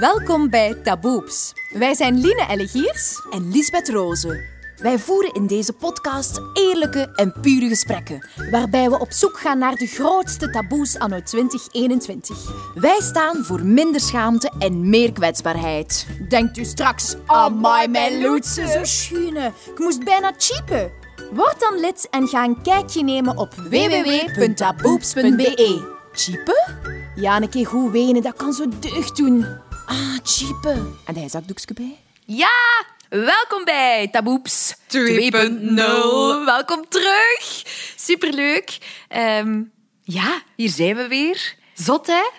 [0.00, 1.52] Welkom bij Taboeps.
[1.68, 4.44] Wij zijn Line Ellegiers en Lisbeth Rozen.
[4.76, 9.74] Wij voeren in deze podcast eerlijke en pure gesprekken, waarbij we op zoek gaan naar
[9.74, 12.52] de grootste taboes anno 2021.
[12.74, 16.06] Wij staan voor minder schaamte en meer kwetsbaarheid.
[16.28, 20.92] Denkt u straks, amai mijn loetse, zo schune, ik moest bijna cheapen.
[21.32, 25.98] Word dan lid en ga een kijkje nemen op www.taboeps.be.
[26.12, 26.78] Cheapen?
[27.14, 29.68] Ja, een keer goed wenen, dat kan zo deugd doen.
[29.90, 30.96] Ah, cheapen.
[31.04, 31.98] En hij zakdoekje bij?
[32.24, 35.74] Ja, welkom bij Taboeps 2.0.
[36.44, 37.62] Welkom terug.
[37.96, 38.78] Superleuk.
[39.16, 41.54] Um, ja, hier zijn we weer.
[41.74, 42.30] Zot, hè?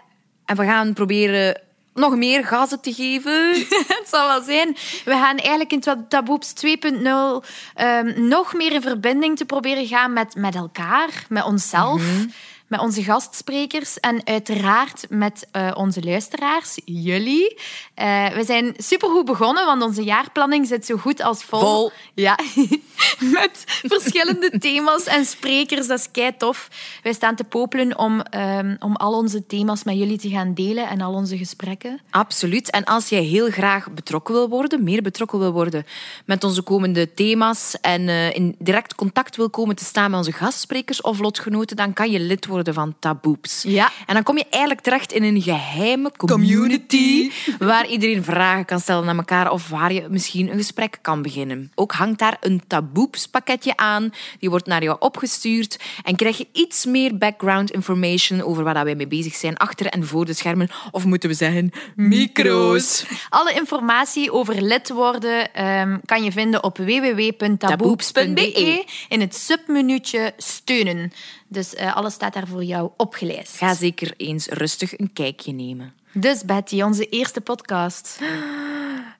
[0.45, 1.61] En we gaan proberen
[1.93, 3.53] nog meer gazen te geven.
[3.97, 4.77] het zal wel zijn.
[5.05, 10.35] We gaan eigenlijk in Taboeps 2.0 um, nog meer in verbinding te proberen gaan met,
[10.35, 12.01] met elkaar, met onszelf.
[12.01, 12.27] Mhm
[12.71, 17.57] met onze gastsprekers en uiteraard met uh, onze luisteraars, jullie.
[18.01, 21.59] Uh, we zijn supergoed begonnen, want onze jaarplanning zit zo goed als vol.
[21.59, 21.91] Vol.
[22.13, 22.39] Ja,
[23.39, 25.87] met verschillende thema's en sprekers.
[25.87, 26.69] Dat is kei tof.
[27.03, 30.89] Wij staan te popelen om, um, om al onze thema's met jullie te gaan delen
[30.89, 31.99] en al onze gesprekken.
[32.09, 32.69] Absoluut.
[32.69, 35.85] En als jij heel graag betrokken wil worden, meer betrokken wil worden
[36.25, 40.31] met onze komende thema's en uh, in direct contact wil komen te staan met onze
[40.31, 43.63] gastsprekers of lotgenoten, dan kan je lid worden van Taboeps.
[43.67, 43.91] Ja.
[44.05, 49.09] En dan kom je eigenlijk terecht in een geheime community, waar iedereen vragen kan stellen
[49.09, 51.71] aan elkaar of waar je misschien een gesprek kan beginnen.
[51.75, 56.47] Ook hangt daar een Taboeps pakketje aan, die wordt naar jou opgestuurd en krijg je
[56.53, 60.69] iets meer background information over waar wij mee bezig zijn achter en voor de schermen,
[60.91, 63.05] of moeten we zeggen micro's.
[63.29, 71.11] Alle informatie over lid worden um, kan je vinden op www.taboeps.be in het submenuutje steunen.
[71.51, 73.57] Dus uh, alles staat daar voor jou opgelijst.
[73.57, 75.93] Ga zeker eens rustig een kijkje nemen.
[76.13, 78.19] Dus Betty, onze eerste podcast.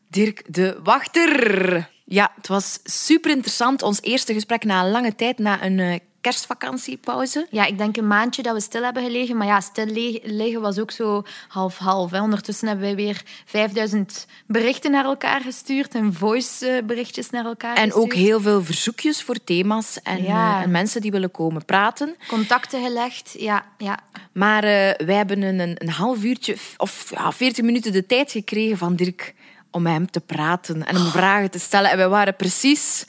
[0.09, 1.89] Dirk de Wachter.
[2.05, 3.81] Ja, het was super interessant.
[3.81, 7.47] Ons eerste gesprek na een lange tijd, na een uh, kerstvakantiepauze.
[7.49, 9.37] Ja, ik denk een maandje dat we stil hebben gelegen.
[9.37, 9.85] Maar ja, stil
[10.23, 12.13] liggen was ook zo half-half.
[12.13, 18.05] Ondertussen hebben wij weer 5000 berichten naar elkaar gestuurd en voice-berichtjes naar elkaar En gestuurd.
[18.05, 20.57] ook heel veel verzoekjes voor thema's en, ja.
[20.57, 22.15] uh, en, mensen die willen komen praten.
[22.27, 23.65] Contacten gelegd, ja.
[23.77, 23.99] ja.
[24.31, 24.69] Maar uh,
[25.07, 29.33] wij hebben een, een, half uurtje of ja, 40 minuten de tijd gekregen van Dirk
[29.71, 31.11] om met hem te praten en hem oh.
[31.11, 31.91] vragen te stellen.
[31.91, 33.05] En wij waren precies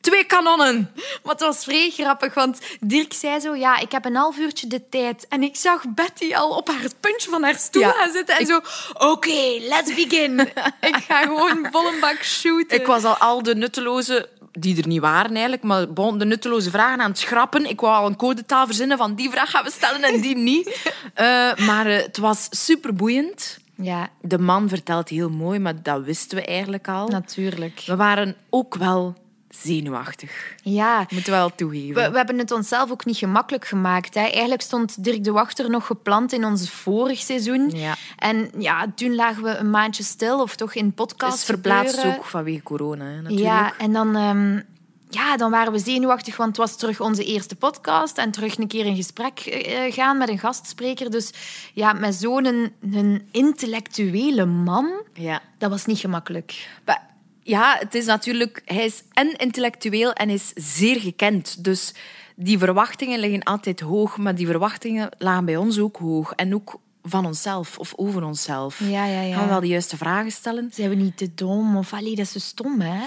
[0.00, 0.90] twee kanonnen.
[1.22, 3.54] Maar het was vrij grappig, want Dirk zei zo...
[3.54, 5.26] Ja, ik heb een half uurtje de tijd.
[5.28, 8.34] En ik zag Betty al op haar puntje van haar stoel ja, gaan zitten.
[8.34, 8.46] En ik...
[8.46, 8.56] zo...
[8.92, 10.40] Oké, okay, let's begin.
[10.80, 12.80] ik ga gewoon vol een bak shooten.
[12.80, 16.70] Ik was al al de nutteloze die er niet waren eigenlijk, maar bon, de nutteloze
[16.70, 17.68] vragen aan het schrappen.
[17.68, 20.92] Ik wou al een codetaal verzinnen van die vraag gaan we stellen en die niet.
[21.20, 23.58] Uh, maar uh, het was super boeiend.
[23.74, 24.08] Ja.
[24.20, 27.08] De man vertelt heel mooi, maar dat wisten we eigenlijk al.
[27.08, 27.82] Natuurlijk.
[27.86, 29.14] We waren ook wel
[29.48, 30.54] zenuwachtig.
[30.62, 30.98] Ja.
[30.98, 31.94] Moeten we wel toegeven.
[31.94, 34.14] We, we, hebben het onszelf ook niet gemakkelijk gemaakt.
[34.14, 34.20] Hè.
[34.20, 37.70] Eigenlijk stond Dirk de Wachter nog gepland in ons vorig seizoen.
[37.70, 37.94] Ja.
[38.16, 41.32] En ja, toen lagen we een maandje stil, of toch in podcast.
[41.32, 43.40] Het is verplaatst ook vanwege corona, hè, natuurlijk.
[43.40, 44.16] Ja, en dan...
[44.16, 44.64] Um,
[45.10, 48.66] ja, dan waren we zenuwachtig, want het was terug onze eerste podcast en terug een
[48.66, 51.10] keer in gesprek uh, gaan met een gastspreker.
[51.10, 51.32] Dus
[51.74, 55.40] ja, met zo'n een, een, intellectuele man, ja.
[55.58, 56.68] dat was niet gemakkelijk.
[56.84, 57.07] Maar,
[57.48, 58.62] ja, het is natuurlijk...
[58.64, 61.64] Hij is en intellectueel en is zeer gekend.
[61.64, 61.94] Dus
[62.36, 66.32] die verwachtingen liggen altijd hoog, maar die verwachtingen lagen bij ons ook hoog.
[66.32, 68.78] En ook van onszelf of over onszelf.
[68.78, 69.34] Ja, ja, ja.
[69.34, 70.70] Gaan we wel de juiste vragen stellen?
[70.72, 71.76] Zijn we niet te dom?
[71.76, 73.06] Of allee, dat is zo stom, hè?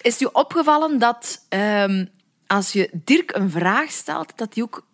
[0.00, 2.08] Is het u opgevallen dat um,
[2.46, 4.86] als je Dirk een vraag stelt, dat hij ook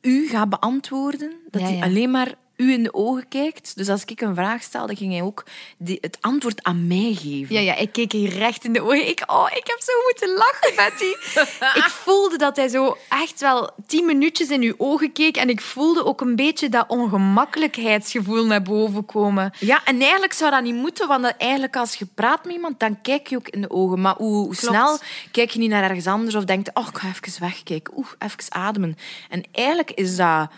[0.00, 1.32] u gaat beantwoorden?
[1.50, 3.76] Dat hij alleen maar u in de ogen kijkt?
[3.76, 5.44] Dus als ik een vraag stelde, ging hij ook
[5.78, 7.54] die, het antwoord aan mij geven.
[7.54, 9.08] Ja, ja, ik keek hier recht in de ogen.
[9.08, 11.38] Ik, oh, ik heb zo moeten lachen, Betty.
[11.84, 15.36] ik voelde dat hij zo echt wel tien minuutjes in uw ogen keek.
[15.36, 19.52] En ik voelde ook een beetje dat ongemakkelijkheidsgevoel naar boven komen.
[19.58, 23.00] Ja, en eigenlijk zou dat niet moeten, want eigenlijk als je praat met iemand, dan
[23.00, 24.00] kijk je ook in de ogen.
[24.00, 24.98] Maar hoe, hoe snel
[25.30, 28.52] kijk je niet naar ergens anders of denkt, oh, ik ga even wegkijken, oeh, even
[28.52, 28.96] ademen.
[29.28, 30.50] En eigenlijk is dat,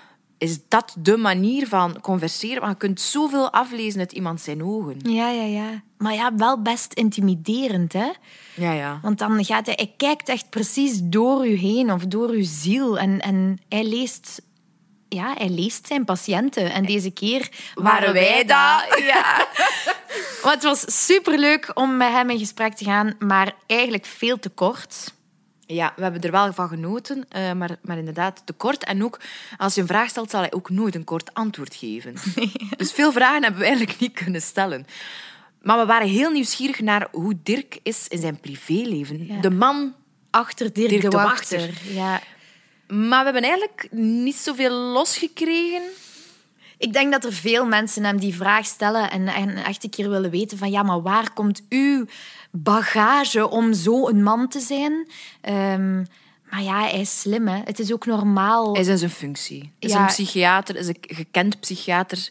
[0.42, 4.96] is dat de manier van converseren, want je kunt zoveel aflezen uit iemand zijn ogen.
[4.98, 5.82] Ja, ja, ja.
[5.98, 8.10] Maar ja, wel best intimiderend, hè?
[8.54, 8.98] Ja, ja.
[9.02, 12.98] Want dan gaat hij, hij kijkt echt precies door u heen of door uw ziel.
[12.98, 14.42] En, en hij leest...
[15.08, 16.72] Ja, hij leest zijn patiënten.
[16.72, 18.98] En deze keer Waren wij dat?
[19.12, 19.48] Ja.
[20.42, 24.48] Maar het was superleuk om met hem in gesprek te gaan, maar eigenlijk veel te
[24.48, 25.14] kort.
[25.72, 28.84] Ja, we hebben er wel van genoten, eh, maar, maar inderdaad te kort.
[28.84, 29.20] En ook
[29.56, 32.14] als je een vraag stelt, zal hij ook nooit een kort antwoord geven.
[32.76, 34.86] Dus veel vragen hebben we eigenlijk niet kunnen stellen.
[35.62, 39.26] Maar we waren heel nieuwsgierig naar hoe Dirk is in zijn privéleven.
[39.26, 39.40] Ja.
[39.40, 39.94] De man.
[40.30, 41.16] Achter Dirk, Dirk de.
[41.16, 41.70] Wachter.
[41.82, 42.20] Ja.
[42.88, 45.82] Maar we hebben eigenlijk niet zoveel losgekregen.
[46.82, 50.10] Ik denk dat er veel mensen hem die vraag stellen en, en echt een keer
[50.10, 52.06] willen weten van ja, maar waar komt uw
[52.50, 55.06] bagage om zo een man te zijn?
[55.40, 55.96] Ehm,
[56.50, 57.60] maar ja, hij is slim, hè.
[57.64, 58.72] Het is ook normaal.
[58.72, 59.72] Hij is in zijn functie.
[59.78, 60.00] Is Ja.
[60.00, 62.28] een psychiater, is een gekend psychiater.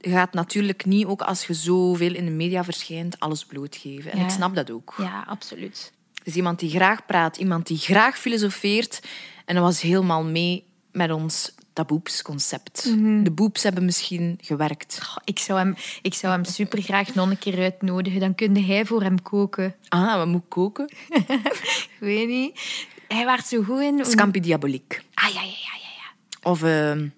[0.00, 4.10] Je gaat natuurlijk niet, ook als je zoveel in de media verschijnt, alles blootgeven.
[4.12, 4.24] En Ja.
[4.24, 4.94] ik snap dat ook.
[4.98, 5.92] Ja, absoluut.
[6.14, 9.00] Het is iemand die graag praat, iemand die graag filosofeert.
[9.44, 12.84] En dat was helemaal mee met ons taboeps-concept.
[12.84, 13.22] Mhm.
[13.22, 15.00] De boeps hebben misschien gewerkt.
[15.24, 18.20] Ik zou hem, ik zou hem super graag nog een keer uitnodigen.
[18.20, 19.74] Dan kunde hij voor hem koken.
[19.88, 20.88] Ah, we moeten koken.
[21.08, 22.60] Ik weet niet.
[23.08, 24.04] Hij was zo goed in.
[24.04, 25.02] Scampi diaboliek.
[25.14, 25.90] Ah, ja, ja, ja, ja.
[25.96, 26.50] ja.
[26.50, 27.08] Of uh,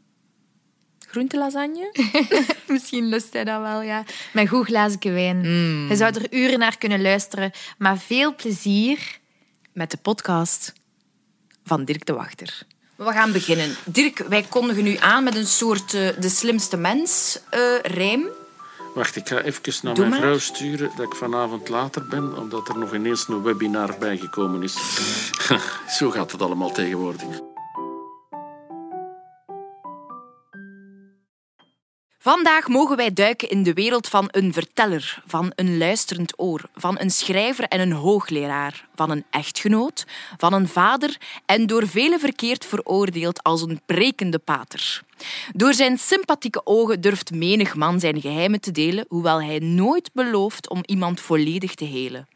[0.99, 1.93] groentelasagne.
[2.75, 4.05] Misschien lust hij dat wel, ja.
[4.33, 5.39] Met goed glazen wijn.
[5.39, 5.89] Mm.
[5.89, 7.51] Je zou er uren naar kunnen luisteren.
[7.79, 9.19] Maar veel plezier.
[9.73, 10.73] met de podcast
[11.65, 12.67] van Dirk de Wachter.
[12.99, 13.77] We gaan beginnen.
[13.85, 18.29] Dirk, wij kondigen nu aan met een soort eh, de slimste mens eh, rijm.
[18.95, 20.31] Wacht, ik ga even naar Doe mijn maar.
[20.31, 24.77] vrouw sturen dat ik vanavond later ben, omdat er nog ineens een webinar bijgekomen is.
[25.99, 27.41] Zo gaat het allemaal tegenwoordig.
[32.21, 36.99] Vandaag mogen wij duiken in de wereld van een verteller, van een luisterend oor, van
[36.99, 40.07] een schrijver en een hoogleraar, van een echtgenoot,
[40.37, 41.17] van een vader
[41.47, 45.03] en door velen verkeerd veroordeeld als een prekende pater.
[45.53, 50.69] Door zijn sympathieke ogen durft menig man zijn geheimen te delen, hoewel hij nooit belooft
[50.69, 52.29] om iemand volledig te helen.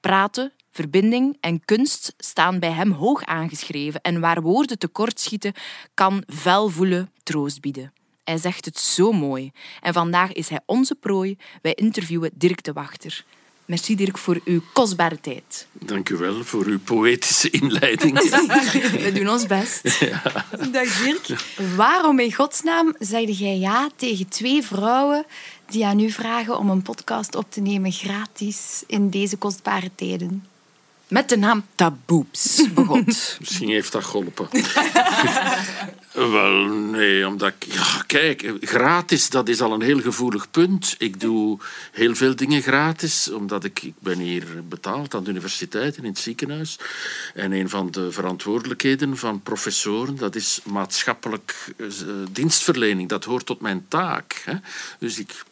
[0.00, 5.52] Praten, verbinding en kunst staan bij hem hoog aangeschreven en waar woorden tekortschieten,
[5.94, 7.92] kan vuil voelen troost bieden.
[8.24, 9.50] Hij zegt het zo mooi.
[9.80, 11.36] En vandaag is hij onze prooi.
[11.62, 13.24] Wij interviewen Dirk de Wachter.
[13.64, 15.66] Merci Dirk voor uw kostbare tijd.
[15.72, 18.18] Dank u wel voor uw poëtische inleiding.
[19.04, 20.00] We doen ons best.
[20.72, 21.44] Dag Dirk.
[21.76, 25.24] Waarom in godsnaam zegde jij ja tegen twee vrouwen
[25.70, 30.46] die aan u vragen om een podcast op te nemen gratis in deze kostbare tijden?
[31.08, 33.04] Met de naam Taboeps begon.
[33.40, 34.48] Misschien heeft dat geholpen.
[36.14, 37.66] Wel, nee, omdat ik...
[38.06, 40.94] Kijk, gratis, dat is al een heel gevoelig punt.
[40.98, 41.58] Ik doe
[41.92, 43.82] heel veel dingen gratis, omdat ik...
[43.82, 46.78] Ik ben hier betaald aan de universiteit en in het ziekenhuis.
[47.34, 51.86] En een van de verantwoordelijkheden van professoren, dat is maatschappelijk eh,
[52.30, 53.08] dienstverlening.
[53.08, 54.42] Dat hoort tot mijn taak.
[54.44, 54.54] Hè.
[54.98, 55.44] Dus ik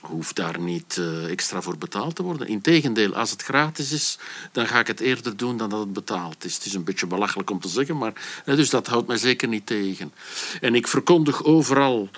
[0.00, 2.48] hoef daar niet eh, extra voor betaald te worden.
[2.48, 4.18] Integendeel, als het gratis is,
[4.52, 6.54] dan ga ik het eerder doen dan dat het betaald is.
[6.54, 9.48] Het is een beetje belachelijk om te zeggen, maar eh, dus dat houdt mij zeker
[9.48, 10.12] niet tegen.
[10.60, 12.08] En ik verkondig overal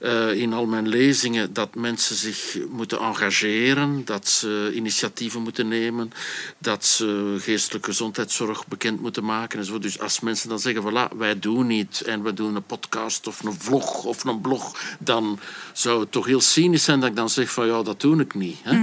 [0.00, 6.12] eh, in al mijn lezingen dat mensen zich moeten engageren, dat ze initiatieven moeten nemen,
[6.58, 9.58] dat ze geestelijke gezondheidszorg bekend moeten maken.
[9.58, 9.78] En zo.
[9.78, 13.42] Dus als mensen dan zeggen, voilà, wij doen niet en we doen een podcast of
[13.42, 15.38] een vlog of een blog, dan
[15.72, 18.34] zou het toch heel cynisch zijn dat ik dan zeg van ja, dat doe ik
[18.34, 18.58] niet.
[18.62, 18.78] Hè?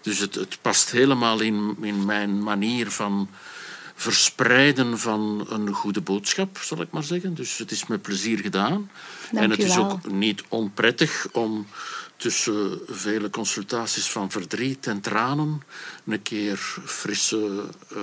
[0.00, 3.28] Dus het, het past helemaal in, in mijn manier van
[3.94, 7.34] verspreiden van een goede boodschap, zal ik maar zeggen.
[7.34, 8.90] Dus het is met plezier gedaan.
[9.30, 11.66] Dank en het is ook niet onprettig om
[12.16, 15.62] tussen vele consultaties van verdriet en tranen
[16.06, 17.98] een keer frisse eh,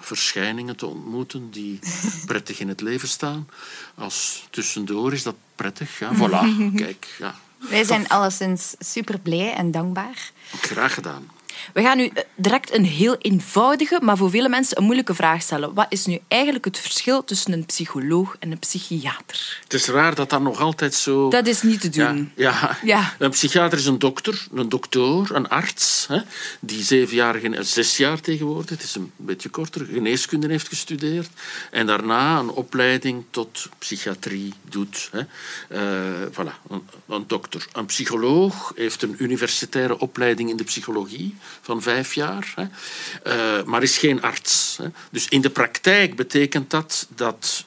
[0.00, 1.78] verschijningen te ontmoeten die
[2.26, 3.48] prettig in het leven staan.
[3.94, 5.98] Als tussendoor is dat prettig.
[5.98, 10.30] Ja, voilà, kijk, ja, Wij zijn alleszins super blij en dankbaar.
[10.60, 11.30] graag gedaan.
[11.72, 15.42] We gaan nu eh, direct een heel eenvoudige, maar voor vele mensen een moeilijke vraag
[15.42, 15.74] stellen.
[15.74, 19.60] Wat is nu eigenlijk het verschil tussen een psycholoog en een psychiater?
[19.62, 21.30] Het is raar dat dat nog altijd zo...
[21.30, 22.32] Dat is niet te doen.
[22.36, 22.78] ja.
[22.82, 23.14] Ja.
[23.18, 26.20] Een psychiater is een dokter, een dokter, een arts, hè,
[26.60, 31.28] die zeven jaar, zes jaar tegenwoordig, het is een beetje korter, geneeskunde heeft gestudeerd
[31.70, 35.10] en daarna een opleiding tot psychiatrie doet.
[35.12, 35.20] Hè.
[35.68, 37.66] Eh, voilà, een, een dokter.
[37.72, 42.64] Een psycholoog heeft een universitaire opleiding in de psychologie van vijf jaar, hè,
[43.22, 44.78] eh, maar is geen arts.
[44.82, 44.88] Hè.
[45.10, 47.64] Dus in de praktijk betekent dat dat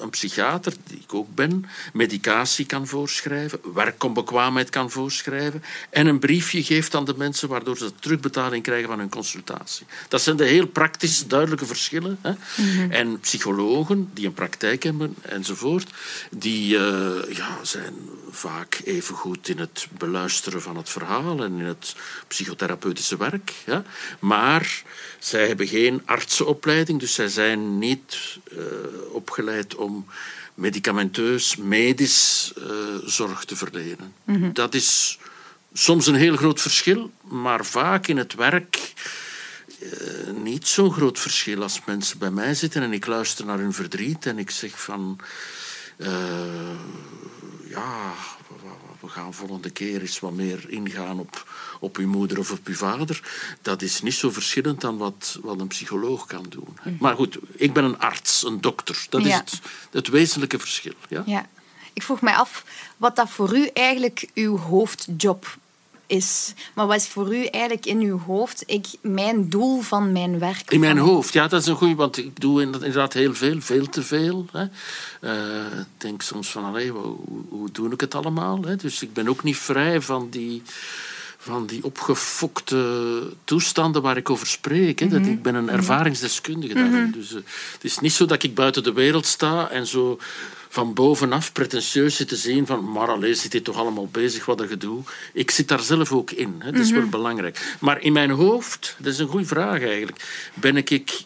[0.00, 6.62] een psychiater, die ik ook ben, medicatie kan voorschrijven, werkonbekwaamheid kan voorschrijven en een briefje
[6.62, 9.86] geeft aan de mensen waardoor ze terugbetaling krijgen van hun consultatie.
[10.08, 12.18] Dat zijn de heel praktisch duidelijke verschillen.
[12.20, 12.32] Hè?
[12.88, 15.90] En psychologen die een praktijk hebben enzovoort,
[16.30, 17.94] die eh, ja, zijn
[18.30, 21.94] vaak even goed in het beluisteren van het verhaal en in het
[22.28, 23.52] psychotherapeutische werk.
[23.66, 23.82] Ja?
[24.18, 24.82] Maar
[25.18, 28.62] zij hebben geen artsenopleiding, dus zij zijn niet uh,
[29.12, 30.06] opgeleid om
[30.54, 32.64] medicamenteus, medisch uh,
[33.04, 34.14] zorg te verlenen.
[34.52, 35.18] Dat is
[35.72, 38.92] soms een heel groot verschil, maar vaak in het werk
[39.82, 39.90] uh,
[40.42, 41.62] niet zo'n groot verschil.
[41.62, 45.18] Als mensen bij mij zitten en ik luister naar hun verdriet en ik zeg van...
[45.96, 46.08] Uh,
[47.68, 48.14] ja,
[49.00, 52.74] we gaan volgende keer eens wat meer ingaan op, op uw moeder of op uw
[52.74, 53.22] vader.
[53.62, 56.78] Dat is niet zo verschillend dan wat, wat een psycholoog kan doen.
[56.82, 56.96] Mm.
[57.00, 59.06] Maar goed, ik ben een arts, een dokter.
[59.08, 59.28] Dat ja.
[59.28, 60.94] is het, het wezenlijke verschil.
[61.08, 61.22] Ja?
[61.26, 61.48] ja.
[61.92, 62.64] Ik vroeg mij af
[62.96, 65.56] wat dat voor u eigenlijk uw hoofdjob
[66.10, 66.54] is.
[66.74, 70.70] Maar wat is voor u eigenlijk in uw hoofd ik, mijn doel van mijn werk?
[70.70, 73.88] In mijn hoofd, ja, dat is een goede, want ik doe inderdaad heel veel, veel
[73.88, 74.46] te veel.
[74.52, 74.64] Hè.
[75.20, 77.16] Uh, ik denk soms van, allee, hoe,
[77.48, 78.62] hoe doe ik het allemaal?
[78.62, 78.76] Hè?
[78.76, 80.62] Dus ik ben ook niet vrij van die
[81.42, 84.98] van die opgefokte toestanden waar ik over spreek.
[84.98, 85.08] Hè.
[85.08, 86.92] dat, ik ben een ervaringsdeskundige daarin.
[86.92, 87.12] Mm -hmm.
[87.12, 87.36] Dus uh,
[87.72, 90.18] het is niet zo dat ik buiten de wereld sta en zo
[90.72, 94.60] van bovenaf pretentieus zit te zien van maar alleen zit hij toch allemaal bezig, wat
[94.60, 95.02] een gedoe.
[95.32, 96.54] Ik zit daar zelf ook in.
[96.58, 96.72] Hè.
[96.72, 97.76] Dat is wel belangrijk.
[97.80, 101.24] Maar in mijn hoofd, dat is een goede vraag eigenlijk, ben ik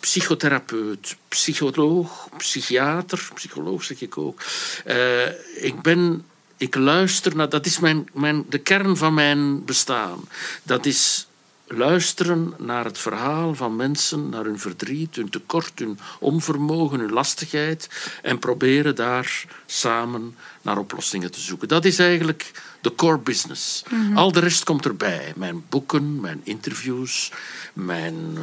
[0.00, 4.42] psychotherapeut, psycholoog, psychiater, psycholoog zeg ik ook.
[4.86, 6.24] Uh, ik ben
[6.56, 10.20] ik luister naar, dat is mijn, mijn, de kern van mijn bestaan.
[10.62, 11.26] Dat is
[11.76, 17.88] luisteren naar het verhaal van mensen, naar hun verdriet, hun tekort, hun onvermogen, hun lastigheid
[18.22, 21.68] en proberen daar samen naar oplossingen te zoeken.
[21.68, 22.50] Dat is eigenlijk
[22.80, 23.82] de core business.
[23.90, 24.16] Mm -hmm.
[24.16, 25.32] Al de rest komt erbij.
[25.36, 27.32] Mijn boeken, mijn interviews,
[27.72, 28.42] mijn uh,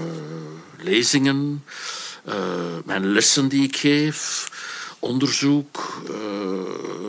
[0.83, 1.63] lezingen,
[2.27, 2.35] uh,
[2.85, 4.47] mijn lessen die ik geef
[4.99, 6.15] onderzoek, uh,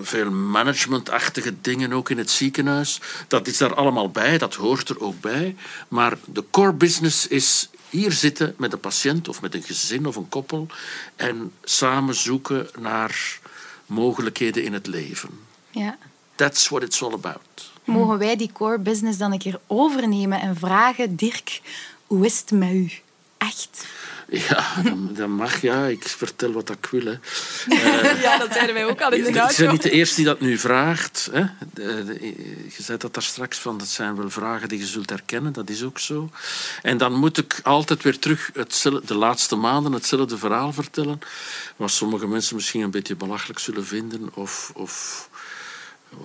[0.03, 3.01] veel managementachtige dingen ook in het ziekenhuis.
[3.29, 5.57] Dat is daar allemaal bij, dat hoort er ook bij.
[5.89, 10.17] Maar de core business is hier zitten met een patiënt of met een gezin of
[10.17, 10.67] een koppel
[11.17, 13.39] en samen zoeken naar
[13.87, 15.31] mogelijkheden in het leven.
[15.71, 15.99] Ja.
[16.35, 17.71] That's what it's all about.
[17.85, 21.61] Mogen wij die core business dan een keer overnemen en vragen, Dirk,
[22.07, 22.91] hoe is het met u?
[23.39, 23.87] Echt?
[24.31, 24.83] Ja,
[25.13, 25.61] dat mag.
[25.61, 25.87] Ja.
[25.87, 27.05] Ik vertel wat ik wil.
[27.05, 27.19] Hè.
[27.69, 29.53] Uh, ja, dat zeiden wij ook al in de auto.
[29.53, 31.29] Ik ben niet de eerste die dat nu vraagt.
[31.33, 31.45] Hè.
[31.73, 32.27] De, de,
[32.77, 35.53] je zei dat daar straks van, dat zijn wel vragen die je zult herkennen.
[35.53, 36.31] Dat is ook zo.
[36.83, 38.51] En dan moet ik altijd weer terug
[39.05, 41.19] de laatste maanden hetzelfde verhaal vertellen.
[41.77, 44.31] Wat sommige mensen misschien een beetje belachelijk zullen vinden.
[44.35, 44.71] Of...
[44.75, 45.29] of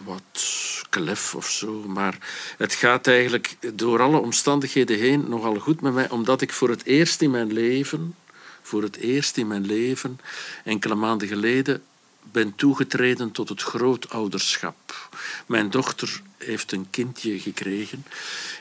[0.03, 0.43] wat
[0.89, 1.83] klef of zo.
[1.87, 2.17] Maar
[2.57, 6.85] het gaat eigenlijk door alle omstandigheden heen nogal goed met mij, omdat ik voor het
[6.85, 8.15] eerst in mijn leven,
[8.61, 10.19] voor het eerst in mijn leven,
[10.63, 11.83] enkele maanden geleden,
[12.31, 15.09] ben toegetreden tot het grootouderschap.
[15.45, 18.05] Mijn dochter heeft een kindje gekregen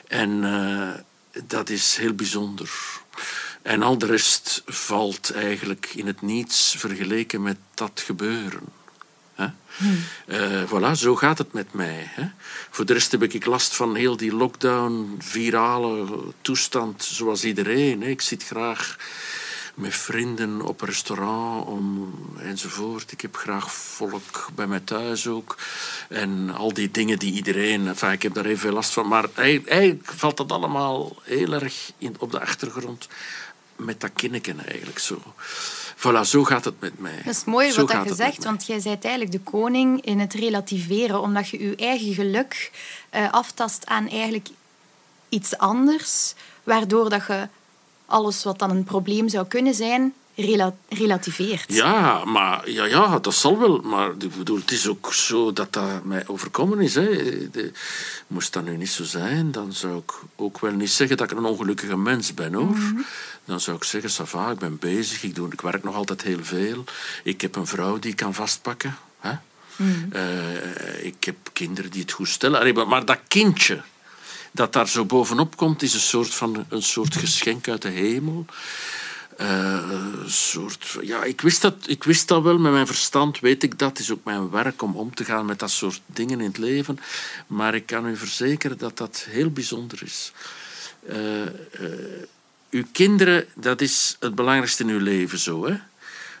[0.07, 0.93] en uh,
[1.47, 2.69] dat is heel bijzonder.
[3.61, 8.63] En al de rest valt eigenlijk in het niets vergeleken met dat gebeuren.
[9.35, 12.09] Uh, voilà, zo gaat het met mij.
[12.09, 12.25] Hè?
[12.69, 16.07] Voor de rest heb ik last van heel die lockdown, virale
[16.41, 18.01] toestand, zoals iedereen.
[18.01, 18.07] Hè?
[18.07, 18.97] Ik zit graag
[19.73, 23.11] met vrienden op restaurant om, enzovoort.
[23.11, 25.57] Ik heb graag volk bij mij thuis ook.
[26.09, 27.95] En al die dingen die iedereen...
[28.11, 29.07] Ik heb daar even last van.
[29.07, 33.07] Maar eigenlijk valt dat allemaal heel erg in, op de achtergrond
[33.75, 35.21] met dat kinneken eigenlijk zo.
[35.95, 37.21] Voilà, zo gaat het met mij.
[37.25, 40.33] Dat is mooi zo wat je zegt, want jij bent eigenlijk de koning in het
[40.33, 42.71] relativeren, omdat je je eigen geluk
[43.15, 44.49] uh, aftast aan eigenlijk
[45.29, 46.33] iets anders,
[46.63, 47.47] waardoor dat je
[48.05, 51.73] alles wat dan een probleem zou kunnen zijn, rela relativeert.
[51.73, 53.79] Ja, maar ja, ja, dat zal wel.
[53.79, 56.95] Maar ik bedoel, het is ook zo dat dat mij overkomen is.
[56.95, 57.05] Hè.
[57.49, 57.71] De,
[58.27, 61.37] moest dat nu niet zo zijn, dan zou ik ook wel niet zeggen dat ik
[61.37, 62.65] een ongelukkige mens ben, hoor.
[62.65, 63.05] Mm -hmm.
[63.45, 66.43] Dan zou ik zeggen, Sava, ik ben bezig, ik, doe, ik werk nog altijd heel
[66.43, 66.83] veel.
[67.23, 68.97] Ik heb een vrouw die ik kan vastpakken.
[69.19, 69.31] Hè.
[69.75, 70.09] Mm.
[70.13, 72.87] Uh, ik heb kinderen die het goed stellen.
[72.87, 73.81] Maar dat kindje
[74.51, 78.45] dat daar zo bovenop komt, is een soort, van, een soort geschenk uit de hemel.
[79.41, 83.79] Uh, soort, ja, ik, wist dat, ik wist dat wel, met mijn verstand weet ik
[83.79, 83.89] dat.
[83.89, 86.57] Het is ook mijn werk om om te gaan met dat soort dingen in het
[86.57, 86.99] leven.
[87.47, 90.31] Maar ik kan u verzekeren dat dat heel bijzonder is.
[91.09, 91.41] Uh,
[92.69, 95.65] uw kinderen, dat is het belangrijkste in uw leven zo.
[95.65, 95.75] Hè?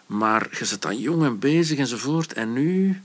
[0.05, 2.33] Maar je zit dan jong en bezig enzovoort.
[2.33, 3.01] En nu...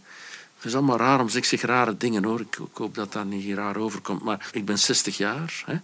[0.60, 2.40] Het is allemaal raar om zich zich rare dingen hoor.
[2.40, 4.22] Ik, ik hoop dat dat niet raar overkomt.
[4.22, 5.62] Maar ik ben 60 jaar.
[5.66, 5.76] Hè.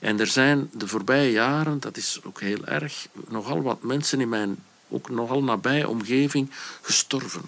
[0.00, 4.28] En er zijn de voorbije jaren, dat is ook heel erg, nogal wat mensen in
[4.28, 4.58] mijn
[4.88, 7.42] ook nogal nabije omgeving gestorven.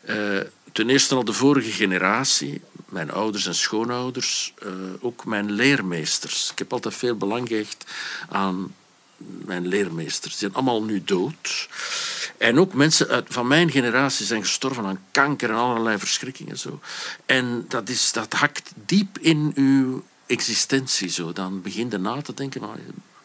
[0.00, 0.40] Eh,
[0.72, 4.68] ten eerste al de vorige generatie, mijn ouders en schoonouders, eh,
[5.00, 6.50] ook mijn leermeesters.
[6.50, 7.84] Ik heb altijd veel belang gehecht
[8.28, 8.74] aan
[9.44, 10.38] mijn leermeesters.
[10.38, 11.68] Zijn allemaal nu dood.
[12.38, 16.58] En ook mensen uit, van mijn generatie zijn gestorven aan kanker en allerlei verschrikkingen.
[16.58, 16.80] Zo.
[17.26, 21.08] En dat, is, dat hakt diep in uw existentie.
[21.08, 21.32] Zo.
[21.32, 22.76] Dan begin je na te denken, nou,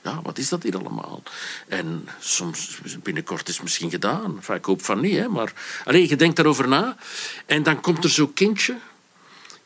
[0.03, 1.23] ja, wat is dat hier allemaal?
[1.67, 4.35] En soms, binnenkort is het misschien gedaan.
[4.35, 5.53] Enfin, ik hoop van niet, hè, maar
[5.85, 6.97] alleen, je denkt daarover na.
[7.45, 8.77] En dan komt er zo'n kindje.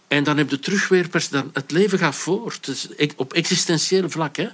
[0.07, 1.07] En dan heb je terug weer...
[1.29, 2.65] Dan, het leven gaat voort.
[2.65, 4.35] Dus op existentieel vlak.
[4.35, 4.50] Hè.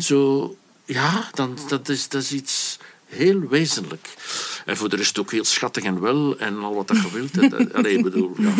[0.00, 0.56] Zo,
[0.92, 4.08] ja, dan, dat, is, dat is iets heel wezenlijk.
[4.66, 7.74] En voor de rest ook heel schattig en wel en al wat dat je wilt.
[7.74, 8.54] Allee, bedoel, ja,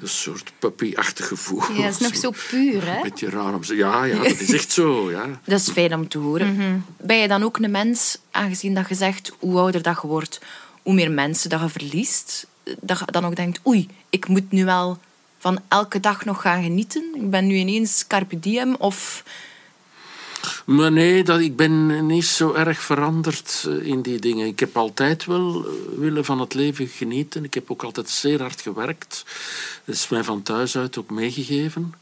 [0.00, 1.62] een soort puppy-achtig gevoel.
[1.72, 2.96] Ja, dat is nog zo puur, hè?
[2.96, 5.40] Een beetje raar om te Ja, ja, dat is echt zo, ja.
[5.44, 6.84] Dat is fijn om te horen.
[6.96, 10.40] Ben je dan ook een mens, aangezien dat je zegt hoe ouder dat je wordt,
[10.82, 12.46] hoe meer mensen dat je verliest,
[12.80, 14.98] dat je dan ook denkt, oei, ik moet nu wel
[15.38, 17.04] van elke dag nog gaan genieten?
[17.14, 19.22] Ik ben nu ineens carpe diem of...
[20.66, 24.46] Maar nee, dat, ik ben niet zo erg veranderd eh, in die dingen.
[24.46, 27.44] Ik heb altijd wel eh, willen van het leven genieten.
[27.44, 29.24] Ik heb ook altijd zeer hard gewerkt.
[29.84, 31.94] Dat is mij van thuis uit ook meegegeven.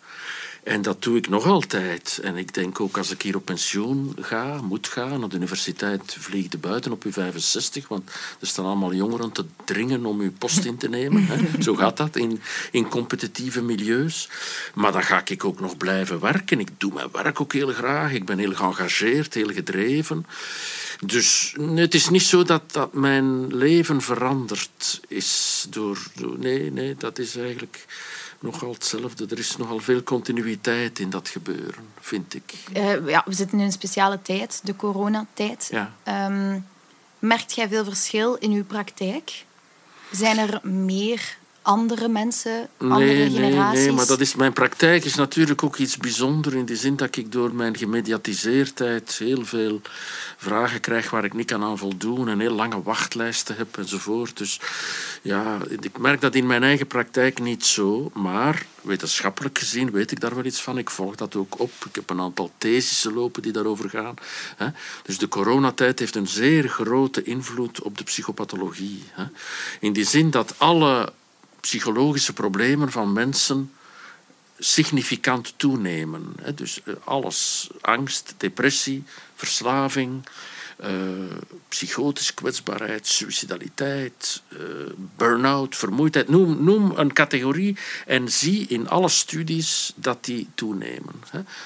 [0.62, 2.20] En dat doe ik nog altijd.
[2.22, 6.16] En ik denk ook als ik hier op pensioen ga, moet gaan, naar de universiteit
[6.18, 8.10] vliegde buiten op uw 65, want
[8.40, 11.26] er staan allemaal jongeren te dringen om uw post in te nemen.
[11.26, 11.36] Hè.
[11.62, 14.28] Zo gaat dat in, in competitieve milieus.
[14.74, 16.60] Maar dan ga ik ook nog blijven werken.
[16.60, 18.12] Ik doe mijn werk ook heel graag.
[18.12, 20.26] Ik ben heel geëngageerd, heel gedreven.
[21.04, 26.38] Dus nee, het is niet zo dat, dat mijn leven veranderd is door, door...
[26.38, 27.86] Nee, nee, dat is eigenlijk
[28.38, 29.26] nogal hetzelfde.
[29.30, 32.54] Er is nogal veel continuïteit in dat gebeuren, vind ik.
[32.76, 35.68] Uh, ja, we zitten in een speciale tijd, de coronatijd.
[35.70, 36.26] Ja.
[36.26, 36.66] Um,
[37.18, 39.44] merkt jij veel verschil in uw praktijk?
[40.10, 41.37] Zijn er meer
[41.68, 43.78] andere mensen, andere generaties?
[43.78, 46.96] Nee, nee, maar dat is, mijn praktijk is natuurlijk ook iets bijzonders in de zin
[46.96, 49.80] dat ik door mijn gemediatiseerdheid heel veel
[50.36, 54.36] vragen krijg waar ik niet kan aan voldoen en heel lange wachtlijsten heb enzovoort.
[54.36, 54.60] Dus
[55.22, 60.20] ja, ik merk dat in mijn eigen praktijk niet zo, maar wetenschappelijk gezien weet ik
[60.20, 60.78] daar wel iets van.
[60.78, 61.72] Ik volg dat ook op.
[61.88, 64.14] Ik heb een aantal thesissen lopen die daarover gaan.
[65.02, 69.02] Dus de coronatijd heeft een zeer grote invloed op de psychopathologie.
[69.80, 71.12] In die zin dat alle
[71.68, 73.72] psychologische problemen van mensen
[74.58, 76.34] significant toenemen.
[76.54, 79.04] Dus alles, angst, depressie,
[79.34, 80.28] verslaving,
[80.84, 80.88] uh,
[81.68, 84.58] psychotische kwetsbaarheid, suicidaliteit, uh,
[85.16, 86.28] burn-out, vermoeidheid.
[86.28, 87.76] Noem, noem een categorie
[88.06, 91.14] en zie in alle studies dat die toenemen.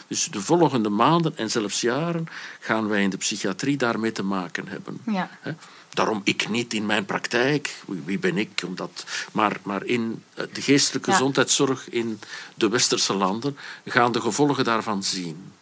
[0.07, 2.27] Dus de volgende maanden en zelfs jaren
[2.61, 5.01] gaan wij in de psychiatrie daarmee te maken hebben.
[5.07, 5.31] Ja.
[5.93, 7.75] Daarom ik niet in mijn praktijk.
[8.05, 8.63] Wie ben ik?
[8.67, 11.17] Omdat, maar, maar in de geestelijke Ja.
[11.17, 12.21] gezondheidszorg in
[12.55, 15.53] de westerse landen gaan de gevolgen daarvan zien.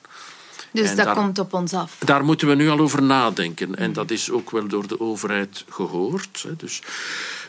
[0.72, 1.96] Dus En dat daar- komt op ons af.
[2.04, 3.74] Daar moeten we nu al over nadenken.
[3.76, 6.46] En dat is ook wel door de overheid gehoord.
[6.56, 6.82] Dus,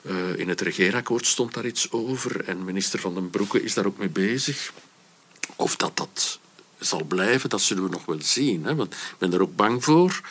[0.04, 2.44] eh, in het regeerakkoord stond daar iets over.
[2.46, 4.72] En minister Van den Broeke is daar ook mee bezig.
[5.56, 6.39] Of dat dat
[6.82, 8.65] zal blijven, dat zullen we nog wel zien.
[8.65, 8.76] Hè?
[8.76, 10.22] Want ik ben er ook bang voor.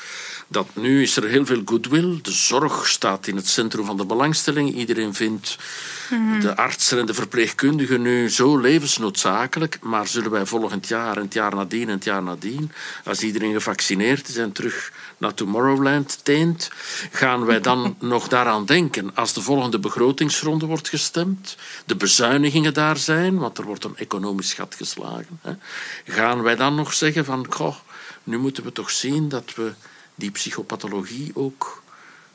[0.49, 2.19] Dat nu is er heel veel goodwill.
[2.23, 4.75] De zorg staat in het centrum van de belangstelling.
[4.75, 5.59] Iedereen vindt
[6.41, 9.79] de artsen en de verpleegkundigen nu zo levensnoodzakelijk.
[9.83, 12.73] Maar zullen wij volgend jaar en het jaar nadien en het jaar nadien,
[13.05, 16.71] als iedereen gevaccineerd is en terug naar Tomorrowland teent,
[17.11, 21.57] gaan wij dan nog daaraan denken als de volgende begrotingsronde wordt gestemd,
[21.87, 25.53] de bezuinigingen daar zijn, want er wordt een economisch gat geslagen, hè,
[26.05, 27.77] gaan wij dan nog zeggen van, goh,
[28.25, 29.73] nu moeten we toch zien dat we
[30.15, 31.83] die psychopathologie ook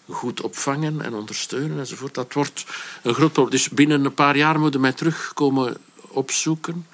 [0.10, 2.14] goed opvangen en ondersteunen enzovoort.
[2.14, 2.66] Dat wordt
[3.02, 3.52] een groot probleem.
[3.52, 5.78] Dus binnen een paar jaar moeten wij terugkomen
[6.16, 6.88] opzoeken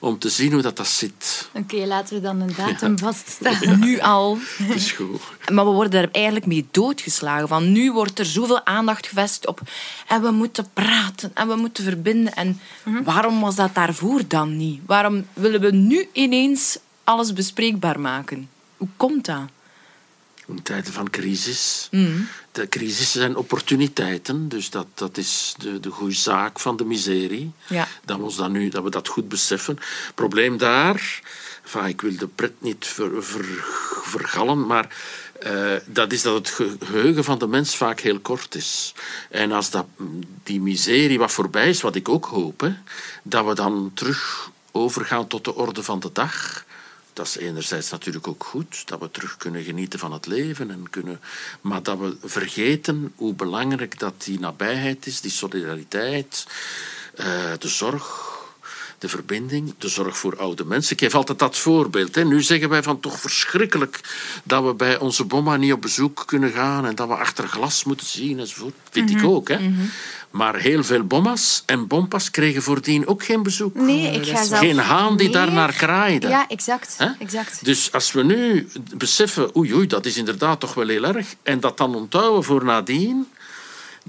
[0.00, 1.48] om te zien hoe dat, dat zit.
[1.52, 3.78] Oké, laten we dan een datum vaststellen.
[3.80, 4.38] Nu al.
[4.68, 5.20] Dat is goed.
[5.52, 7.48] Maar we worden er eigenlijk mee doodgeslagen.
[7.48, 9.60] Van nu wordt er zoveel aandacht gevestigd op.
[10.06, 12.34] En we moeten praten en we moeten verbinden.
[12.34, 12.60] En
[13.04, 14.80] waarom was dat daarvoor dan niet?
[14.86, 18.48] Waarom willen we nu ineens alles bespreekbaar maken?
[18.76, 19.48] Hoe komt dat?
[20.46, 21.88] In tijden van crisis.
[22.58, 27.52] De crisis zijn opportuniteiten, dus dat, dat is de, de goede zaak van de miserie.
[27.68, 27.88] Ja.
[28.04, 29.78] Dat, we ons dat, nu, dat we dat goed beseffen.
[30.14, 31.20] Probleem daar,
[31.64, 33.64] enfin, ik wil de pret niet ver, ver-
[34.02, 34.96] vergallen, maar
[35.40, 38.94] eh, dat is dat het geheugen van de mens vaak heel kort is.
[39.30, 39.86] En als dat,
[40.42, 42.74] die miserie wat voorbij is, wat ik ook hoop, hè,
[43.22, 46.64] dat we dan terug overgaan tot de orde van de dag.
[47.18, 50.70] Dat is enerzijds natuurlijk ook goed, dat we terug kunnen genieten van het leven.
[50.70, 51.20] En kunnen,
[51.60, 56.46] maar dat we vergeten hoe belangrijk dat die nabijheid is, die solidariteit,
[57.16, 58.27] uh, de zorg,
[58.98, 60.92] de verbinding, de zorg voor oude mensen.
[60.92, 62.14] Ik geef altijd dat voorbeeld.
[62.14, 62.24] Hè.
[62.24, 64.00] Nu zeggen wij van toch verschrikkelijk
[64.44, 67.84] dat we bij onze bomma niet op bezoek kunnen gaan en dat we achter glas
[67.84, 68.74] moeten zien enzovoort.
[68.90, 69.26] Vind ik Mhm.
[69.26, 69.48] ook.
[69.48, 69.70] Hè.
[70.30, 73.74] Maar heel veel bomma's en bompas kregen voordien ook geen bezoek.
[73.74, 76.28] Nee, ik ga zelf Geen haan die meer- daar naar kraaide.
[76.28, 76.94] Ja, exact.
[76.98, 77.08] Hè?
[77.18, 77.64] exact.
[77.64, 81.60] Dus als we nu beseffen, oei, oei, dat is inderdaad toch wel heel erg, en
[81.60, 83.26] dat dan onthouden voor nadien,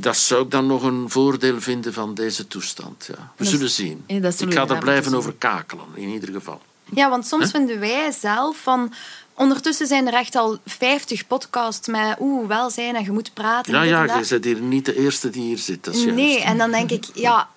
[0.01, 3.09] dat zou ik dan nog een voordeel vinden van deze toestand.
[3.11, 3.31] Ja.
[3.35, 4.03] We zullen zien.
[4.07, 6.61] Ja, dat zullen ik ga er blijven over kakelen, in ieder geval.
[6.93, 8.93] Ja, want soms vinden wij zelf van...
[9.33, 13.73] Ondertussen zijn er echt al 50 podcasts met oeh, welzijn en je moet praten.
[13.73, 15.83] Ja, ja, je bent hier niet de eerste die hier zit.
[15.83, 16.45] Dat is Nee, juist.
[16.45, 17.49] en dan denk ik, ja...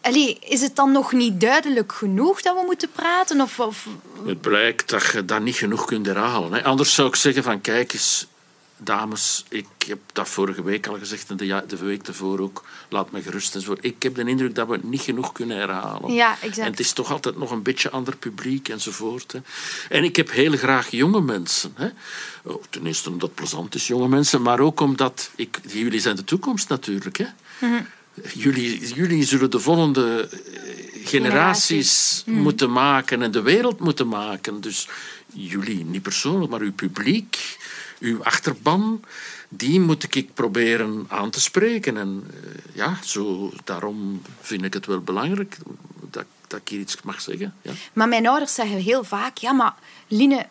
[0.00, 3.40] Allee, is het dan nog niet duidelijk genoeg dat we moeten praten?
[3.40, 3.86] Of, of
[4.26, 6.52] Het blijkt dat je dat niet genoeg kunt herhalen.
[6.52, 6.64] Hè.
[6.64, 8.26] Anders zou ik zeggen van, kijk eens,
[8.76, 13.10] dames, ik heb dat vorige week al gezegd en de, de week ervoor ook, laat
[13.10, 13.84] me gerust enzovoort.
[13.84, 16.12] Ik heb de indruk dat we het niet genoeg kunnen herhalen.
[16.12, 16.58] Ja, exact.
[16.58, 19.32] En het is toch altijd nog een beetje ander publiek enzovoort.
[19.32, 19.38] Hè.
[19.88, 21.72] En ik heb heel graag jonge mensen.
[21.74, 21.88] Hè.
[22.42, 26.16] Oh, ten eerste omdat het plezant is, jonge mensen, maar ook omdat, ik, jullie zijn
[26.16, 27.16] de toekomst natuurlijk.
[27.16, 27.26] Hè.
[27.58, 27.82] Mhm.
[28.34, 34.60] Jullie, jullie zullen de volgende eh, generaties moeten maken en de wereld moeten maken.
[34.60, 34.88] Dus
[35.32, 37.58] jullie, niet persoonlijk, maar uw publiek,
[38.04, 39.04] uw achterban,
[39.48, 41.96] die moet ik proberen aan te spreken.
[41.96, 45.56] En eh, ja, zo, daarom vind ik het wel belangrijk
[46.10, 47.54] dat, dat ik hier iets mag zeggen.
[47.62, 47.72] Ja.
[47.92, 49.74] Maar mijn ouders zeggen heel vaak, ja, maar
[50.08, 50.46] Line,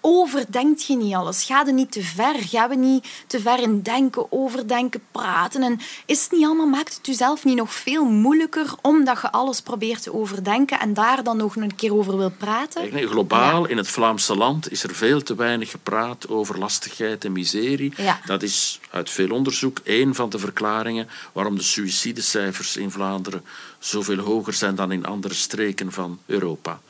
[0.00, 1.44] overdenkt je niet alles?
[1.44, 2.34] Ga je niet te ver?
[2.34, 5.62] Gaan we niet te ver in denken, overdenken, praten?
[5.62, 9.60] En is het niet allemaal, maakt het jezelf niet nog veel moeilijker omdat je alles
[9.60, 12.92] probeert te overdenken en daar dan nog een keer over wil praten?
[12.92, 17.32] Nee, globaal, in het Vlaamse land, is er veel te weinig gepraat over lastigheid en
[17.32, 17.92] miserie.
[17.96, 18.20] Ja.
[18.24, 23.44] Dat is uit veel onderzoek één van de verklaringen waarom de suïcidecijfers in Vlaanderen
[23.78, 26.80] zoveel hoger zijn dan in andere streken van Europa.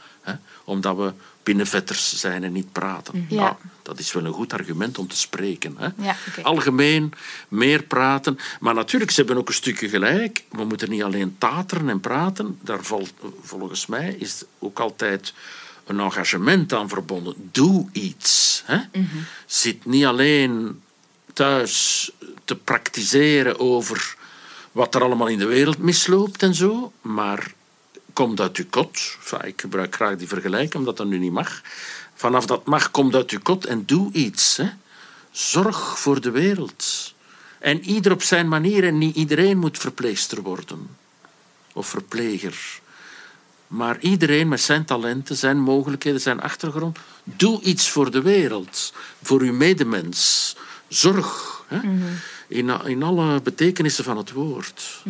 [0.65, 1.13] Omdat we
[1.49, 3.27] binnenvetters zijn en niet praten.
[3.29, 3.41] Ja.
[3.41, 5.75] Nou, dat is wel een goed argument om te spreken.
[5.79, 5.89] Hè?
[5.97, 6.17] Ja.
[6.43, 7.13] Algemeen
[7.49, 8.39] meer praten.
[8.61, 10.45] Maar natuurlijk, ze hebben ook een stukje gelijk.
[10.51, 12.59] We moeten niet alleen tateren en praten.
[12.63, 15.33] Daar valt, volgens mij is ook altijd
[15.87, 17.35] een engagement aan verbonden.
[17.53, 18.63] Doe iets.
[18.65, 18.79] Hè?
[19.47, 20.81] Zit niet alleen
[21.33, 22.11] thuis
[22.45, 24.17] te praktiseren over
[24.73, 27.57] wat er allemaal in de wereld misloopt en zo, maar
[28.19, 29.17] komt uit uw kot.
[29.21, 31.61] Enfin, ik gebruik graag die vergelijking, omdat dat nu niet mag.
[32.15, 34.57] Vanaf dat mag, komt uit uw kot en doe iets.
[34.57, 34.69] Hè.
[35.31, 37.15] Zorg voor de wereld.
[37.59, 40.97] En ieder op zijn manier, en niet iedereen moet verpleegster worden.
[41.73, 42.81] Of verpleger.
[43.67, 46.99] Maar iedereen met zijn talenten, zijn mogelijkheden, zijn achtergrond.
[47.25, 48.93] Doe iets voor de wereld.
[49.23, 50.57] Voor uw medemens.
[50.89, 51.63] Zorg.
[51.67, 51.81] Hè?
[52.49, 55.03] In, in alle betekenissen van het woord.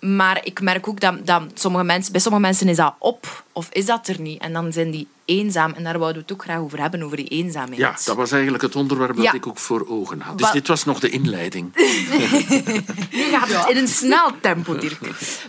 [0.00, 3.68] Maar ik merk ook dat, dat sommige mensen, bij sommige mensen is dat op of
[3.72, 4.40] is dat er niet.
[4.40, 5.72] En dan zijn die eenzaam.
[5.72, 7.78] En daar wouden we het ook graag over hebben, over die eenzaamheid.
[7.80, 9.32] Ja, dat was eigenlijk het onderwerp dat Ja.
[9.32, 10.38] ik ook voor ogen had.
[10.38, 11.70] Dus dit was nog de inleiding.
[13.10, 14.98] Nu gaat het in een snel tempo, Dirk.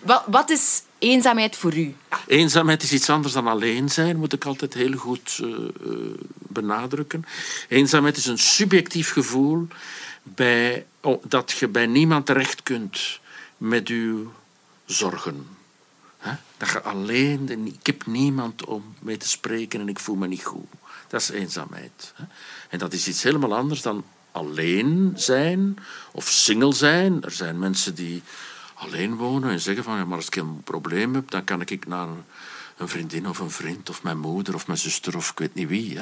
[0.03, 1.95] Wat, wat is eenzaamheid voor u?
[2.27, 5.97] Eenzaamheid is iets anders dan alleen zijn, moet ik altijd heel goed eh, eh,
[6.37, 7.25] benadrukken.
[7.67, 9.67] Eenzaamheid is een subjectief gevoel
[10.23, 13.19] bij, oh, dat je bij niemand terecht kunt
[13.57, 14.31] met uw
[14.93, 15.47] zorgen.
[16.57, 20.43] Dat je alleen, ik heb niemand om mee te spreken en ik voel me niet
[20.43, 20.65] goed.
[21.07, 22.13] Dat is eenzaamheid.
[22.69, 25.77] En dat is iets helemaal anders dan alleen zijn
[26.11, 27.23] of single zijn.
[27.23, 28.23] Er zijn mensen die
[28.73, 31.87] alleen wonen en zeggen van ja, maar als ik een probleem heb, dan kan ik
[31.87, 32.07] naar
[32.77, 35.67] een, vriendin of een vriend of mijn moeder of mijn zuster of ik weet niet
[35.67, 35.99] wie.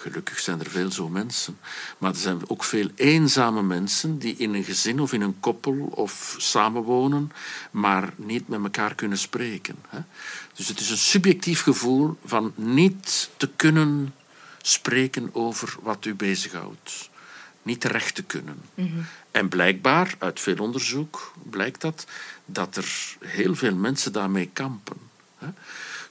[0.00, 1.58] Gelukkig zijn er veel zo mensen.
[1.98, 5.74] Maar er zijn ook veel eenzame mensen die in een gezin of in een koppel
[5.94, 7.32] of samenwonen,
[7.70, 9.76] maar niet met elkaar kunnen spreken.
[9.88, 9.98] Hè.
[10.54, 14.14] Dus het is een subjectief gevoel van niet te kunnen
[14.62, 17.10] spreken over wat u bezighoudt.
[17.62, 18.62] Niet terecht te kunnen.
[19.30, 22.06] En blijkbaar, uit veel onderzoek, blijkt dat,
[22.44, 24.96] dat er heel veel mensen daarmee kampen.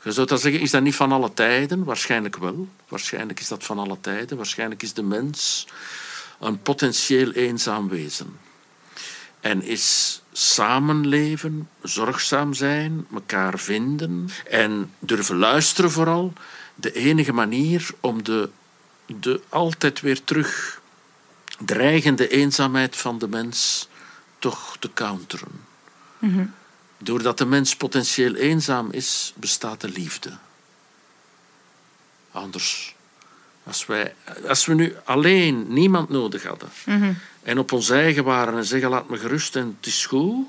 [0.04, 1.84] Je zou dan zeggen, is dat niet van alle tijden?
[1.84, 2.68] Waarschijnlijk wel.
[2.88, 4.38] Waarschijnlijk is dat van alle tijden.
[4.38, 5.68] Waarschijnlijk is de mens
[6.40, 8.40] een potentieel eenzaam wezen.
[9.40, 16.34] En is samenleven, zorgzaam zijn, elkaar vinden en durven luisteren vooral,
[16.76, 18.50] de enige manier om de,
[19.06, 20.82] de altijd weer terug
[21.66, 23.88] dreigende eenzaamheid van de mens
[24.40, 25.68] toch te counteren.
[27.00, 30.38] Doordat de mens potentieel eenzaam is, bestaat de liefde.
[32.32, 32.96] Anders.
[33.64, 34.16] Als, wij,
[34.48, 36.70] als we nu alleen niemand nodig hadden
[37.44, 40.48] en op ons eigen waren en zeggen laat me gerust en het is goed,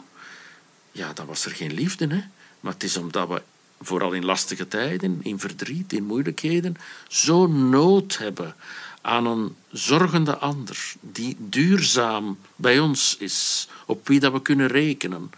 [0.93, 2.07] ja, dan was er geen liefde.
[2.07, 2.23] Hè?
[2.61, 3.43] Maar het is omdat we
[3.81, 6.77] vooral in lastige tijden, in verdriet, in moeilijkheden,
[7.09, 8.55] zo nood hebben
[9.01, 15.31] aan een zorgende ander die duurzaam bij ons is, op wie dat we kunnen rekenen.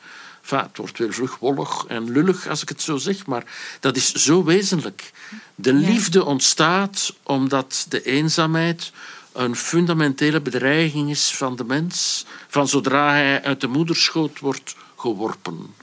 [0.43, 3.45] Enfin, het wordt wel vlug wollig en lullig als ik het zo zeg, maar
[3.81, 5.11] dat is zo wezenlijk.
[5.55, 8.93] De liefde ontstaat omdat de eenzaamheid
[9.33, 15.75] een fundamentele bedreiging is van de mens, van zodra hij uit de moederschoot wordt geworpen.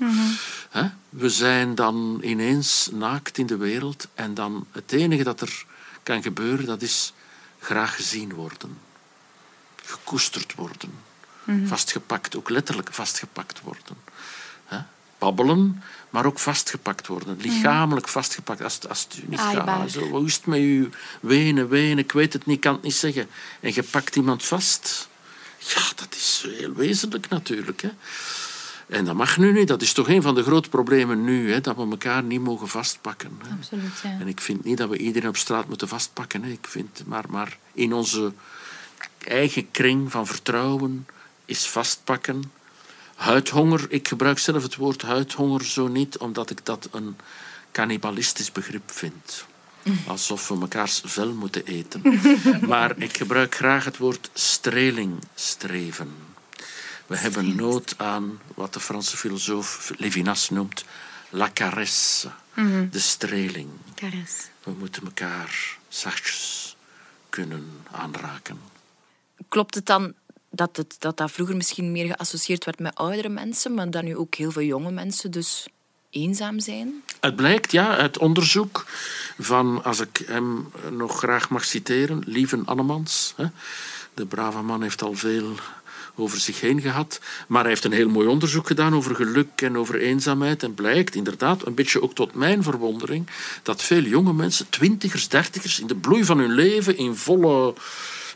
[0.69, 0.89] Hè?
[1.09, 5.65] We zijn dan ineens naakt in de wereld en dan het enige dat er
[6.03, 7.13] kan gebeuren, dat is
[7.59, 8.77] graag gezien worden,
[9.83, 10.91] gekoesterd worden,
[11.65, 14.08] vastgepakt, ook letterlijk vastgepakt worden.
[15.19, 18.61] Babbelen, maar ook vastgepakt worden, lichamelijk vastgepakt.
[18.61, 19.79] Als, als het u niet Aaibaar.
[19.79, 20.89] gaat, zo, hoe is het met u?
[21.21, 23.27] Wenen, wenen, ik weet het niet, kan het niet zeggen.
[23.59, 25.09] En je pakt iemand vast.
[25.57, 27.81] Ja, dat is heel wezenlijk natuurlijk.
[27.81, 27.89] Hè?
[28.87, 29.67] En dat mag nu niet.
[29.67, 32.67] Dat is toch een van de grote problemen nu, hè, dat we elkaar niet mogen
[32.67, 33.39] vastpakken.
[33.43, 33.53] Hè.
[33.53, 34.17] Absoluut, ja.
[34.19, 36.43] En ik vind niet dat we iedereen op straat moeten vastpakken.
[36.43, 36.51] Hè.
[36.51, 38.33] Ik vind, maar, maar in onze
[39.17, 41.07] eigen kring van vertrouwen
[41.45, 42.51] is vastpakken.
[43.19, 47.15] Huidhonger, ik gebruik zelf het woord huidhonger zo niet, omdat ik dat een
[47.71, 49.45] cannibalistisch begrip vind.
[50.07, 52.01] Alsof we mekaars vel moeten eten.
[52.67, 56.13] Maar ik gebruik graag het woord strelingstreven.
[57.07, 60.85] We hebben nood aan wat de Franse filosoof Levinas noemt
[61.29, 62.31] la caresse,
[62.91, 63.69] de streling.
[63.95, 64.49] Karis.
[64.63, 66.75] We moeten elkaar zachtjes
[67.29, 68.59] kunnen aanraken.
[69.47, 70.13] Klopt het dan
[70.59, 74.15] dat, het, dat dat vroeger misschien meer geassocieerd werd met oudere mensen, maar dat nu
[74.15, 75.67] ook heel veel jonge mensen dus
[76.09, 77.03] eenzaam zijn?
[77.19, 78.85] Het blijkt, ja, uit onderzoek
[79.37, 83.33] van, als ik hem nog graag mag citeren, Lieven Annemans.
[83.35, 83.45] Hè.
[84.13, 85.55] De brave man heeft al veel
[86.15, 89.77] over zich heen gehad, maar hij heeft een heel mooi onderzoek gedaan over geluk en
[89.77, 90.63] over eenzaamheid.
[90.63, 93.27] En blijkt inderdaad, een beetje ook tot mijn verwondering,
[93.63, 97.73] dat veel jonge mensen, twintigers, dertigers, in de bloei van hun leven, in volle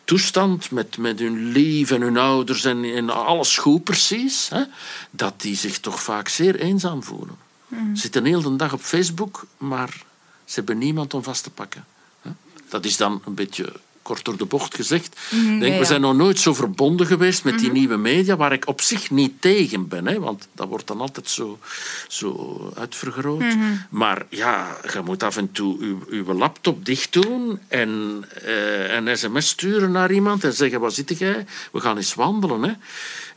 [0.04, 4.64] toestand, met, met hun lief en hun ouders en, en alles goed precies, hè,
[5.12, 7.38] dat die zich toch vaak zeer eenzaam voelen.
[7.70, 10.04] Ze zitten heel de dag op Facebook, maar
[10.46, 11.86] ze hebben niemand om vast te pakken.
[12.22, 12.32] hè.
[12.70, 15.18] Dat is dan een beetje kort door de bocht gezegd.
[15.32, 15.80] Ik denk, ja, ja.
[15.80, 19.12] We zijn nog nooit zo verbonden geweest met die nieuwe media, waar ik op zich
[19.12, 21.60] niet tegen ben, hè, want dat wordt dan altijd zo,
[22.08, 23.44] zo uitvergroot.
[23.90, 29.18] Maar ja, je moet af en toe uw, uw laptop dicht doen en eh, een
[29.18, 31.46] sms sturen naar iemand en zeggen, waar zit jij?
[31.72, 32.64] We gaan eens wandelen.
[32.64, 32.72] Hè.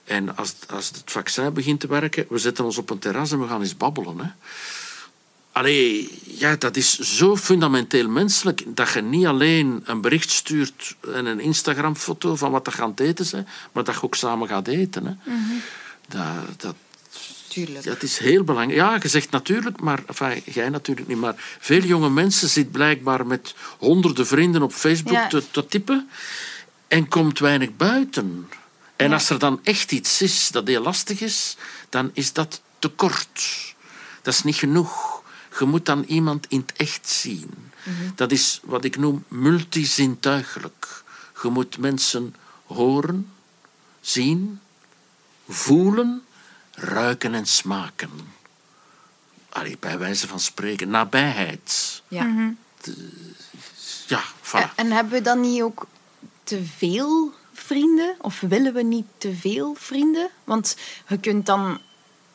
[0.04, 3.40] En als, als het vaccin begint te werken, we zetten ons op een terras en
[3.40, 4.18] we gaan eens babbelen.
[4.18, 4.28] Hè.
[5.56, 11.26] Allee, ja, dat is zo fundamenteel menselijk dat je niet alleen een bericht stuurt en
[11.26, 14.68] een Instagram-foto van wat je aan het eten bent, maar dat je ook samen gaat
[14.68, 15.06] eten.
[15.06, 15.32] Hè.
[16.08, 16.74] Dat, dat,
[17.48, 17.84] Tuurlijk.
[17.84, 18.78] dat is heel belangrijk.
[18.80, 21.18] Ja, je zegt natuurlijk, maar enfin, jij natuurlijk niet.
[21.18, 25.26] Maar veel jonge mensen zitten blijkbaar met honderden vrienden op Facebook Ja.
[25.26, 26.08] te, te typen
[26.88, 28.48] en komt weinig buiten.
[28.96, 31.56] En als er dan echt iets is dat heel lastig is,
[31.88, 33.74] dan is dat te kort.
[34.22, 35.15] Dat is niet genoeg.
[35.58, 37.50] Je moet dan iemand in het echt zien.
[38.14, 41.04] Dat is wat ik noem multizintuigelijk.
[41.42, 42.34] Je moet mensen
[42.66, 43.32] horen,
[44.00, 44.60] zien,
[45.48, 46.22] voelen,
[46.70, 48.10] ruiken en smaken.
[49.48, 52.02] Allee, bij wijze van spreken, nabijheid.
[52.08, 52.54] Ja.
[54.06, 54.74] Ja, En, voilà.
[54.74, 55.86] en hebben we dan niet ook
[56.44, 58.14] te veel vrienden?
[58.18, 60.30] Of willen we niet te veel vrienden?
[60.44, 60.76] Want
[61.08, 61.80] je kunt dan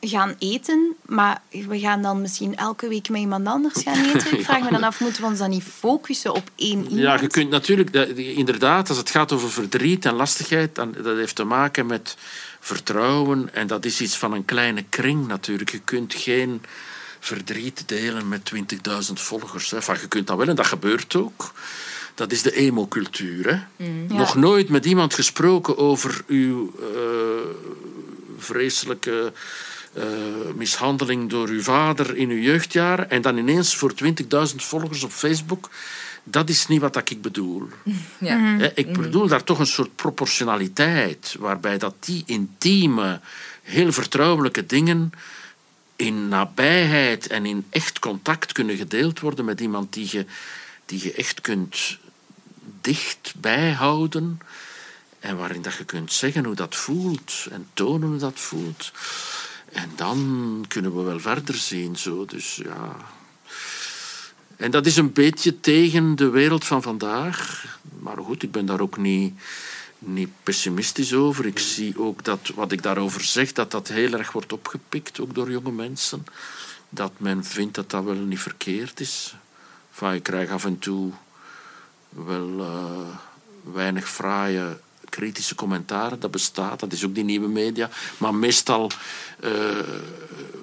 [0.10, 4.38] gaan eten, maar we gaan dan misschien elke week met iemand anders gaan eten.
[4.38, 7.02] Ik vraag me dan af, moeten we ons dan niet focussen op één iemand?
[7.02, 11.36] Ja, je kunt natuurlijk, inderdaad, als het gaat over verdriet en lastigheid, dan, dat heeft
[11.36, 12.16] te maken met
[12.60, 13.54] vertrouwen.
[13.54, 15.72] En dat is iets van een kleine kring natuurlijk.
[15.72, 16.62] Je kunt geen
[17.20, 19.72] verdriet delen met 20.000 volgers.
[19.72, 19.78] Hè.
[19.78, 21.54] Enfin, je kunt dat wel en dat gebeurt ook.
[22.16, 23.68] Dat is de emo-cultuur.
[23.78, 23.86] hè.
[24.08, 26.86] Nog nooit met iemand gesproken over uw eh,
[28.38, 29.34] vreselijke
[29.94, 30.04] eh,
[30.56, 35.70] mishandeling door uw vader in uw jeugdjaren en dan ineens voor 20.000 volgers op Facebook.
[36.24, 37.70] Dat is niet wat ik bedoel.
[38.18, 38.58] Ja.
[38.76, 43.20] Ik bedoel daar toch een soort proportionaliteit, waarbij dat die intieme,
[43.62, 45.12] heel vertrouwelijke dingen
[45.96, 50.26] in nabijheid en in echt contact kunnen gedeeld worden met iemand die je,
[50.86, 51.98] die je echt kunt
[52.82, 54.40] dicht bijhouden
[55.20, 58.92] en waarin dat je kunt zeggen hoe dat voelt en tonen hoe dat voelt.
[59.72, 61.96] En dan kunnen we wel verder zien.
[61.96, 62.26] Zo.
[62.26, 62.96] Dus, ja.
[64.56, 67.66] En dat is een beetje tegen de wereld van vandaag.
[68.00, 69.34] Maar goed, ik ben daar ook niet,
[70.00, 71.46] niet pessimistisch over.
[71.46, 75.36] Ik zie ook dat wat ik daarover zeg, dat dat heel erg wordt opgepikt, ook
[75.36, 76.26] door jonge mensen.
[76.90, 79.36] Dat men vindt dat dat wel niet verkeerd is.
[79.92, 81.12] Enfin, ik krijg af en toe
[82.10, 83.16] wel uh,
[83.74, 84.80] weinig fraaie
[85.12, 86.20] kritische commentaren.
[86.20, 87.90] Dat bestaat, dat is ook die nieuwe media.
[88.18, 88.92] Maar meestal
[89.44, 89.50] uh,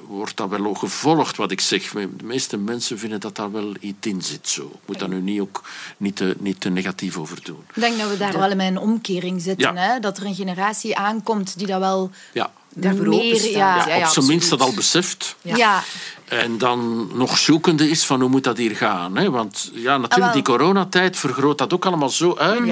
[0.07, 1.91] wordt dat wel ook gevolgd, wat ik zeg.
[1.91, 4.49] De meeste mensen vinden dat daar wel iets in zit.
[4.49, 4.63] Zo.
[4.63, 5.63] Ik moet daar nu niet, ook,
[5.97, 7.65] niet, te, niet te negatief over doen.
[7.75, 9.75] Ik denk dat we daar wel in een omkering zitten.
[9.75, 9.81] Ja.
[9.81, 10.01] Hè?
[10.01, 12.51] Dat er een generatie aankomt die dat wel Ja.
[12.75, 13.51] Daarvoor meer...
[13.51, 15.37] Ja, Ja, Ja, ja, op zijn minst dat al beseft.
[15.43, 15.57] ja.
[15.57, 15.83] Ja.
[16.25, 19.17] En dan nog zoekende is van hoe moet dat hier gaan.
[19.17, 19.31] Hè?
[19.31, 22.67] Want ja, natuurlijk, Ah, die coronatijd vergroot dat ook allemaal zo uit.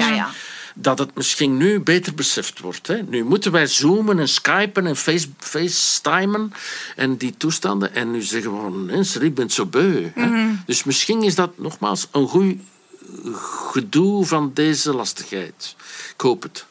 [0.77, 0.95] Ja, ja.
[0.95, 2.87] Dat het misschien nu beter beseft wordt.
[2.87, 3.01] Hè?
[3.01, 6.53] Nu moeten wij zoomen en skypen en face, facetimen
[6.95, 7.95] en die toestanden.
[7.95, 10.11] En nu zeggen we van, mensen, ik ben zo beu.
[10.13, 10.25] Hè?
[10.25, 10.55] Mhm.
[10.65, 12.55] Dus misschien is dat nogmaals een goed
[13.71, 15.75] gedoe van deze lastigheid.
[16.13, 16.65] Ik hoop het.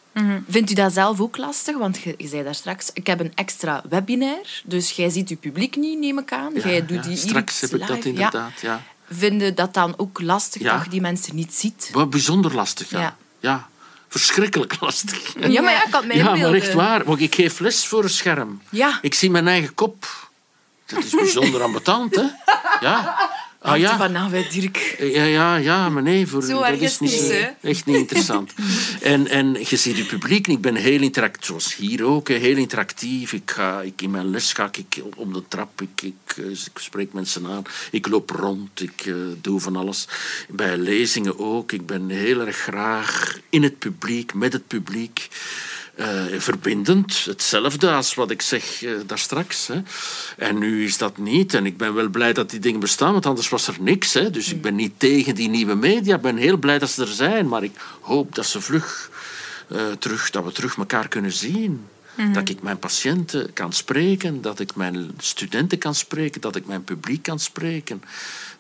[0.49, 1.77] Vindt u dat zelf ook lastig?
[1.79, 5.37] Want je, je zei daar straks, ik heb een extra webinar, dus jij ziet je
[5.37, 6.53] publiek niet, neem ik aan.
[6.55, 8.09] jij Ja, doet ja, die straks heb ik dat live.
[8.09, 8.83] inderdaad, ja.
[9.11, 10.75] Vind je dat dan ook lastig Ja.
[10.77, 11.91] dat je die mensen niet ziet?
[11.93, 13.17] Wat bijzonder lastig, ja.
[13.41, 13.69] Ja.
[14.19, 15.35] Verschrikkelijk lastig.
[15.49, 17.05] Ja, maar ja, ik kan mij Ja, maar echt waar.
[17.05, 18.63] Want ik geef les voor een scherm.
[18.71, 18.99] Ja.
[19.03, 20.07] Ik zie mijn eigen kop.
[20.87, 22.25] Dat is bijzonder ambetant, hè?
[22.81, 23.17] Ja.
[23.67, 23.97] Ah ja.
[23.97, 24.97] Van, nou, wij Dirk.
[24.99, 28.53] Ja, ja, ja, maar nee, voor, Zo dat is niet, het zo- echt niet interessant.
[29.03, 33.33] en, en je ziet je publiek, ik ben heel interactief, zoals hier ook, heel interactief.
[33.33, 36.79] Ik ga, ik, in mijn les ga ik om de trap, ik, ik, eh, ik
[36.79, 40.09] spreek mensen aan, ik loop rond, ik eh, doe van alles.
[40.49, 45.29] Bij lezingen ook, ik ben heel erg graag in het publiek, met het publiek.
[45.97, 49.67] Eh, verbindend, hetzelfde als wat ik zeg eh, daar straks.
[49.67, 49.83] Hè.
[50.37, 51.55] En nu is dat niet.
[51.55, 54.13] En ik ben wel blij dat die dingen bestaan, want anders was er niks.
[54.13, 54.31] Hè.
[54.31, 56.15] Dus ik ben niet tegen die nieuwe media.
[56.15, 57.49] Ik ben heel blij dat ze er zijn.
[57.49, 59.11] Maar ik hoop dat ze vlug
[59.69, 61.87] eh, terug, dat we terug elkaar kunnen zien.
[62.33, 66.85] Dat ik mijn patiënten kan spreken, dat ik mijn studenten kan spreken, dat ik mijn
[66.85, 68.03] publiek kan spreken.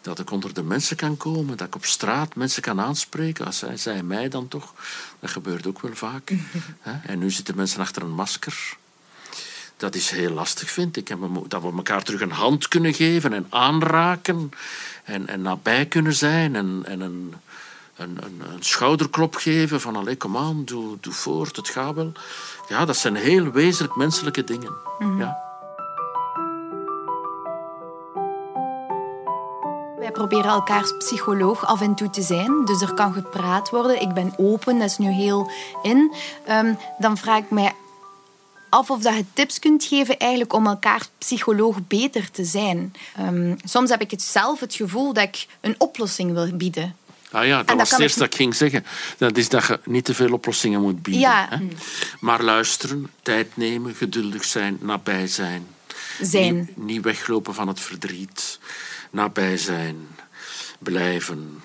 [0.00, 3.46] Dat ik onder de mensen kan komen, dat ik op straat mensen kan aanspreken.
[3.46, 4.74] Als zij, zij mij dan toch.
[5.20, 6.32] Dat gebeurt ook wel vaak.
[6.80, 6.92] Hè.
[7.02, 8.76] En nu zitten mensen achter een masker.
[9.76, 11.10] Dat is heel lastig, vind ik.
[11.10, 14.50] En we dat we elkaar terug een hand kunnen geven en aanraken.
[15.04, 16.56] En, en nabij kunnen zijn.
[16.56, 17.34] En, en een,
[17.96, 19.96] een, een, een schouderklop geven van...
[19.96, 22.12] Allee, kom aan, doe, doe voort, het gaat wel.
[22.68, 24.72] Ja, dat zijn heel wezenlijk menselijke dingen.
[25.18, 25.44] Ja.
[29.98, 32.64] Wij proberen elkaars psycholoog af en toe te zijn.
[32.64, 34.00] Dus er kan gepraat worden.
[34.00, 35.50] Ik ben open, dat is nu heel
[35.82, 36.14] in.
[36.46, 37.74] Ehm, dan vraag ik mij
[38.68, 42.94] af of dat je tips kunt geven eigenlijk om elkaar psycholoog beter te zijn.
[43.16, 46.96] Ehm, soms heb ik het zelf het gevoel dat ik een oplossing wil bieden.
[47.30, 48.84] Ah ja, dat dat was het ik eerste dat ik ging zeggen.
[49.18, 51.22] Dat is dat je niet te veel oplossingen moet bieden.
[51.22, 51.46] Ja.
[51.50, 51.66] Hè?
[52.20, 55.66] Maar luisteren, tijd nemen, geduldig zijn, nabij zijn.
[56.20, 56.56] Zijn.
[56.56, 58.58] Niet, niet weglopen van het verdriet.
[59.10, 60.08] Nabij zijn.
[60.78, 61.62] Blijven.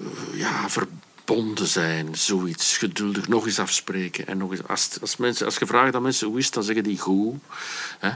[0.00, 0.06] Eh,
[0.38, 2.08] ja, verbonden zijn.
[2.16, 2.76] Zoiets.
[2.76, 3.28] Geduldig.
[3.28, 4.26] Nog eens afspreken.
[4.26, 6.62] En nog eens, als, als, mensen, als je vraagt aan mensen hoe is het, dan
[6.62, 7.34] zeggen die goed.
[7.98, 8.10] Hè?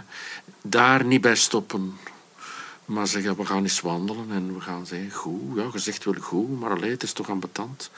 [0.62, 1.98] Daar niet bij stoppen.
[2.86, 6.14] Maar zeggen, we gaan eens wandelen en we gaan zeggen, goed, ja, je zegt wel
[6.20, 7.90] goed, maar alleen, het is toch ambetant.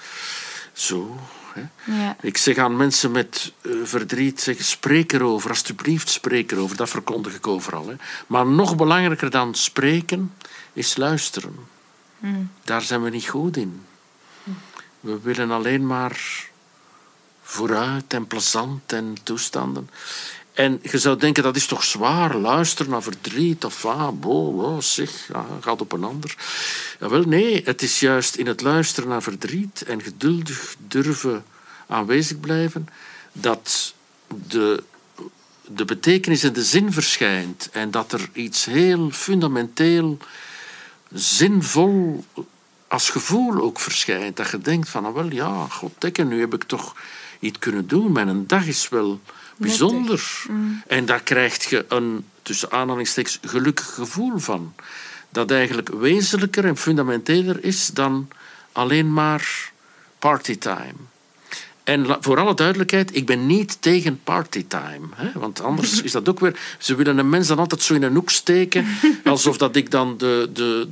[0.73, 1.19] Zo.
[1.53, 1.93] Hè.
[2.03, 2.17] Ja.
[2.21, 6.77] Ik zeg aan mensen met eh, verdriet, zeg, spreek erover, alsjeblieft, spreek erover.
[6.77, 7.89] Dat verkondig ik overal.
[7.89, 7.95] Hè.
[8.27, 10.33] Maar nog belangrijker dan spreken,
[10.73, 11.57] is luisteren.
[12.65, 13.83] Daar zijn we niet goed in.
[15.01, 16.49] We willen alleen maar
[17.43, 19.91] vooruit en plezant en toestanden.
[20.59, 24.81] En je zou denken, dat is toch zwaar, luisteren naar verdriet of ah, bo, bo,
[24.81, 26.37] zeg, gaat op een ander.
[27.01, 31.45] Ja, wel, nee, het is juist in het luisteren naar verdriet en geduldig durven
[31.87, 32.89] aanwezig blijven,
[33.33, 33.95] dat
[34.49, 34.83] de,
[35.67, 40.19] de betekenis en de zin verschijnt en dat er iets heel fundamenteel
[41.13, 42.25] zinvol
[42.89, 44.37] als gevoel ook verschijnt.
[44.37, 46.97] Dat je denkt van, ah, wel ja, goddekke, nu heb ik toch
[47.41, 48.13] iets kunnen doen.
[48.13, 49.21] Mijn dag is wel
[49.59, 50.45] bijzonder.
[50.87, 54.75] En daar krijg je een, tussen aanhalingstekens, gelukkig gevoel van.
[55.31, 58.29] Dat eigenlijk wezenlijker en fundamenteler is dan
[58.73, 59.73] alleen maar
[60.19, 60.95] partytime.
[61.85, 65.07] En voor alle duidelijkheid, ik ben niet tegen partytime.
[65.15, 65.31] Hè?
[65.35, 66.59] Want anders is dat ook weer...
[66.79, 68.87] Ze willen een mens dan altijd zo in een hoek steken,
[69.25, 70.89] alsof dat ik dan de, de,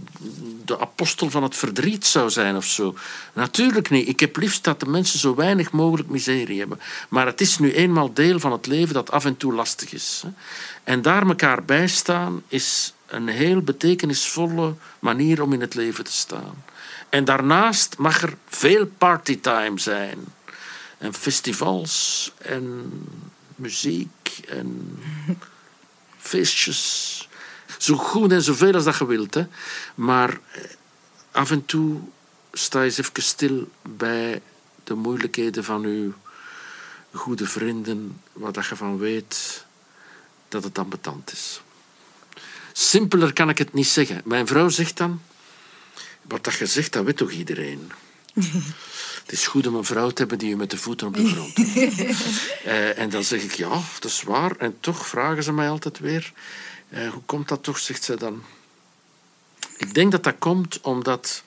[0.67, 2.95] de apostel van het verdriet zou zijn of zo.
[3.33, 4.09] Natuurlijk niet.
[4.09, 6.81] Ik heb liefst dat de mensen zo weinig mogelijk miserie hebben.
[7.09, 10.23] Maar het is nu eenmaal deel van het leven dat af en toe lastig is.
[10.85, 16.13] En daar elkaar bij staan is een heel betekenisvolle manier om in het leven te
[16.13, 16.65] staan.
[17.09, 20.19] En daarnaast mag er veel partytime zijn.
[20.99, 22.93] En festivals en
[23.57, 24.99] muziek en
[26.19, 27.29] feestjes.
[27.79, 29.35] Zo goed en zoveel als dat je wilt.
[29.35, 29.47] Hè.
[29.95, 30.63] Maar eh,
[31.31, 32.01] af en toe
[32.53, 34.43] sta je eens even stil bij
[34.85, 36.13] de moeilijkheden van uw
[37.13, 39.65] goede vrienden, wat dat je van weet
[40.49, 41.61] dat het ambetant is.
[42.73, 44.21] Simpeler kan ik het niet zeggen.
[44.25, 45.23] Mijn vrouw zegt dan,
[46.23, 47.91] wat dat je zegt, dat weet toch iedereen?
[49.27, 51.29] Het is goed om een vrouw te hebben die je met de voeten op de
[51.29, 51.55] grond.
[52.65, 54.57] Eh, en dan zeg ik, ja, dat is waar.
[54.57, 56.33] En toch vragen ze mij altijd weer,
[56.89, 58.43] eh, hoe komt dat toch, zegt ze dan.
[59.77, 61.43] Ik denk dat dat komt omdat,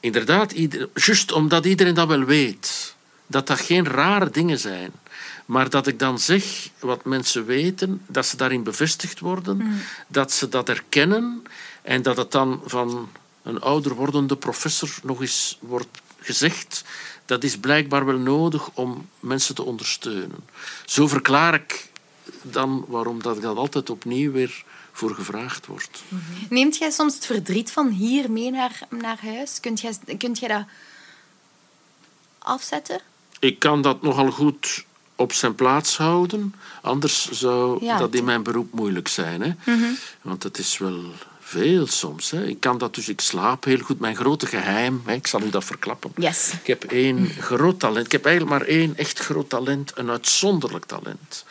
[0.00, 2.94] inderdaad, ieder, juist omdat iedereen dat wel weet.
[3.26, 4.92] Dat dat geen rare dingen zijn.
[5.46, 10.48] Maar dat ik dan zeg wat mensen weten, dat ze daarin bevestigd worden, dat ze
[10.48, 11.42] dat erkennen
[11.82, 13.08] en dat het dan van
[13.42, 16.84] een ouder wordende professor nog eens wordt gezegd.
[17.24, 20.48] Dat is blijkbaar wel nodig om mensen te ondersteunen.
[20.84, 21.88] Zo verklaar ik
[22.42, 26.02] dan waarom dat ik dat altijd opnieuw weer voor gevraagd wordt.
[26.48, 29.60] Neemt jij soms het verdriet van hier mee naar, naar huis?
[29.60, 30.64] Kunt jij, kunt jij dat
[32.38, 33.00] afzetten?
[33.38, 34.84] Ik kan dat nogal goed
[35.16, 36.54] op zijn plaats houden.
[36.82, 39.42] Anders zou Ja, dat in mijn beroep moeilijk zijn.
[39.42, 39.52] Hè?
[40.22, 41.04] Want het is wel
[41.40, 42.30] veel soms.
[42.30, 42.46] Hè?
[42.46, 43.98] Ik kan dat dus, ik slaap heel goed.
[43.98, 46.12] Mijn grote geheim, hè, ik zal u dat verklappen.
[46.16, 46.52] Yes.
[46.60, 48.06] Ik heb één groot talent.
[48.06, 51.44] Ik heb eigenlijk maar één echt groot talent, een uitzonderlijk talent.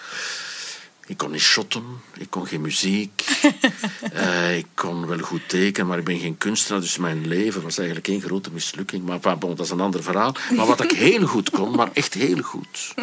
[1.08, 1.84] Ik kon niet shotten,
[2.14, 3.22] ik kon geen muziek,
[4.12, 7.78] eh, ik kon wel goed tekenen, maar ik ben geen kunstenaar, dus mijn leven was
[7.78, 9.05] eigenlijk één grote mislukking.
[9.05, 10.36] Maar bon, dat is een ander verhaal.
[10.55, 12.93] Maar wat ik heel goed kon, maar echt heel goed,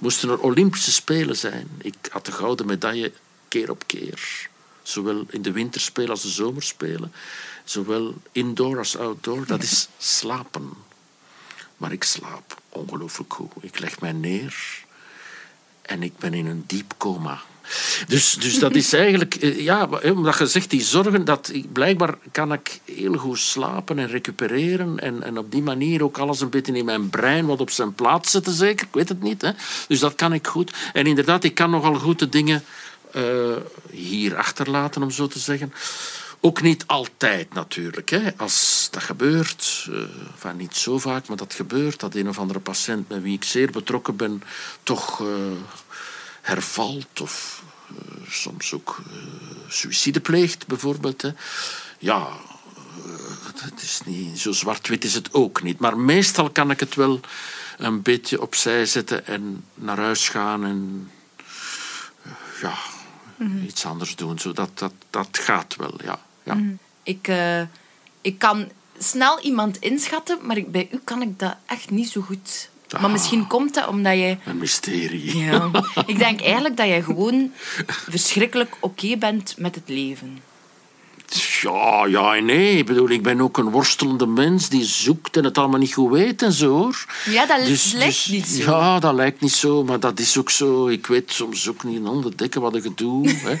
[0.00, 1.68] moesten er Olympische Spelen zijn.
[1.78, 3.12] Ik had de gouden medaille
[3.48, 4.48] keer op keer.
[4.82, 7.12] Zowel in de winterspelen als de zomerspelen.
[7.64, 9.46] Zowel indoor als outdoor.
[9.46, 10.70] Dat is slapen.
[11.76, 13.52] Maar ik slaap ongelooflijk goed.
[13.60, 14.84] Ik leg mij neer
[15.82, 17.42] en ik ben in een diep coma.
[18.06, 22.52] Dus, dus dat is eigenlijk, eh, ja, omdat je zegt die zorgen, dat blijkbaar kan
[22.52, 26.72] ik heel goed slapen en recupereren en, en op die manier ook alles een beetje
[26.72, 28.86] in mijn brein wat op zijn plaats zetten, zeker.
[28.86, 29.42] Ik weet het niet.
[29.42, 29.50] Hè?
[29.88, 30.72] Dus dat kan ik goed.
[30.92, 32.64] En inderdaad, ik kan nogal goed de dingen
[33.12, 33.22] eh,
[33.90, 35.72] hier achterlaten, om zo te zeggen.
[36.40, 38.10] Ook niet altijd natuurlijk.
[38.10, 38.36] Hè.
[38.36, 39.88] Als dat gebeurt,
[40.34, 43.44] enfin, niet zo vaak, maar dat gebeurt, dat een of andere patiënt met wie ik
[43.44, 44.42] zeer betrokken ben
[44.82, 45.22] toch
[46.42, 51.22] hervalt of eh, soms ook eh suïcide pleegt, bijvoorbeeld.
[51.22, 51.30] Hè.
[51.98, 52.28] Ja,
[53.04, 55.78] eh, het is niet, zo zwart-wit is het ook niet.
[55.78, 57.20] Maar meestal kan ik het wel
[57.78, 61.10] een beetje opzij zetten en naar huis gaan en
[62.22, 62.74] eh, ja,
[63.66, 64.38] iets anders doen.
[64.38, 66.20] Zo, dat, dat, dat gaat wel, ja.
[66.42, 66.58] ja.
[67.02, 67.62] Ik, eh,
[68.20, 72.20] ik kan snel iemand inschatten, maar ik, bij u kan ik dat echt niet zo
[72.20, 72.70] goed.
[72.92, 73.12] Maar Ah.
[73.12, 74.36] misschien komt dat omdat je...
[74.44, 75.38] Een mysterie.
[75.38, 75.70] Ja,
[76.06, 77.50] ik denk eigenlijk dat je gewoon
[77.86, 80.38] verschrikkelijk oké bent met het leven.
[81.62, 82.76] Ja, ja en nee.
[82.76, 86.10] Ik bedoel, ik ben ook een worstelende mens die zoekt en het allemaal niet goed
[86.12, 86.68] weet en zo.
[86.68, 87.04] hoor.
[87.30, 87.58] Ja, dat
[87.94, 88.70] lijkt niet zo.
[88.70, 90.88] Ja, dat lijkt niet zo, maar dat is ook zo.
[90.88, 92.00] Ik weet soms ook niet
[92.36, 93.28] dekken wat ik doe.
[93.28, 93.56] Hè.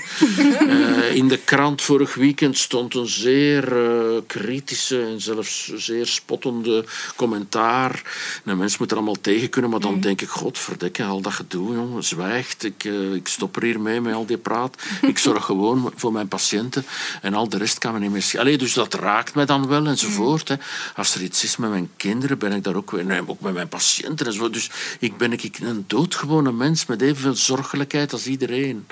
[0.62, 6.84] Eh, in de krant vorig weekend stond een zeer eh, kritische en zelfs zeer spottende
[7.16, 8.02] commentaar.
[8.44, 9.84] Een mens moet er allemaal tegen kunnen, maar Mm.
[9.90, 12.64] dan denk ik, godverdikke, al dat gedoe, jongen, zwijgt.
[12.64, 14.76] Ik, eh, ik stop er hier mee met al die praat.
[15.02, 16.84] Ik zorg gewoon voor mijn patiënten
[17.22, 18.34] en al de kan me niet meer...
[18.38, 20.48] Allee, dus dat raakt mij dan wel enzovoort.
[20.48, 20.54] Hè.
[20.96, 23.04] Als er iets is met mijn kinderen, ben ik daar ook weer...
[23.04, 24.52] Nee, ook met mijn patiënten enzovoort.
[24.52, 28.86] Dus ik ben ik een doodgewone mens met evenveel zorgelijkheid als iedereen.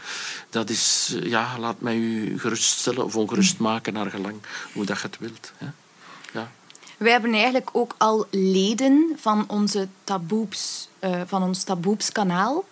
[0.51, 1.15] Dat is...
[1.23, 4.35] eh, Ja, laat mij u geruststellen of ongerust maken naar gelang
[4.73, 5.53] hoe dat je het wilt.
[5.57, 5.67] Hè.
[6.33, 6.51] Ja.
[6.97, 12.65] Wij hebben eigenlijk ook al leden van, onze taboeps, eh, van ons taboeps-kanaal.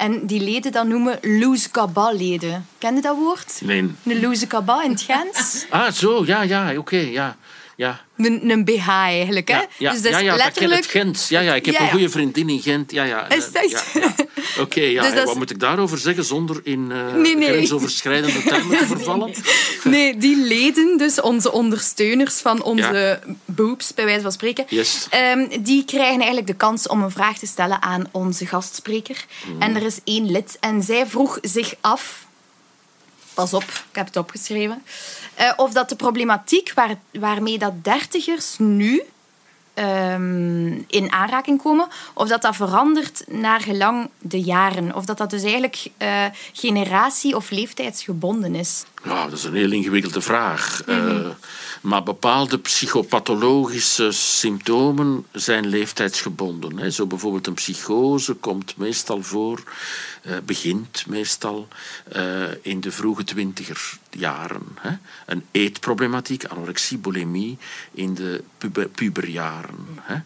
[0.00, 1.70] En die leden dat noemen loose
[2.12, 3.60] leden Ken je dat woord?
[3.64, 3.90] Nee.
[4.04, 5.66] Een loose kaba in het Gens.
[5.70, 7.36] Ah, zo, ja, ja, oké, ja.
[7.80, 8.00] Ja.
[8.16, 9.54] Een, een BH eigenlijk, hè?
[9.54, 10.80] Ja, ja, dus dat is ja, letterlijk...
[10.80, 11.26] het Gent.
[11.28, 12.90] Ja, ja, ik heb een goede vriendin in Gent.
[12.92, 13.28] Ja, ja.
[13.30, 13.92] Is dat Ja, echt?
[13.92, 14.14] ja.
[14.62, 15.02] Oké, ja.
[15.10, 17.48] Dus wat is- moet ik daarover zeggen zonder in eh, Nee, nee.
[17.48, 19.34] grensoverschrijdende termen te vervallen?
[19.84, 25.06] Nee, die leden, dus onze ondersteuners van onze boobs, bij wijze van spreken, Yes.
[25.10, 29.24] ehm, die krijgen eigenlijk de kans om een vraag te stellen aan onze gastspreker.
[29.46, 29.62] Mm.
[29.62, 32.28] En er is één lid en zij vroeg zich af
[33.34, 34.82] pas op, ik heb het opgeschreven.
[35.40, 39.02] Eh, of dat de problematiek waar, waarmee dat dertigers nu
[39.80, 44.94] ehm, in aanraking komen, of dat dat verandert naar gelang de jaren.
[44.94, 48.84] Of dat dat dus eigenlijk eh, generatie- of leeftijdsgebonden is.
[49.04, 50.82] Ja, dat is een heel ingewikkelde vraag.
[50.86, 51.26] Eh,
[51.80, 56.78] maar bepaalde psychopathologische symptomen zijn leeftijdsgebonden.
[56.78, 56.90] Hè.
[56.90, 59.62] Zo bijvoorbeeld een psychose komt meestal voor,
[60.22, 61.68] eh, begint meestal
[62.62, 64.66] in de vroege twintiger jaren.
[64.80, 64.90] Hè.
[65.26, 67.58] Een eetproblematiek, anorexie, bulimie
[67.92, 69.30] in de puber,
[69.70, 69.98] puberjaren.
[70.00, 70.16] Hè.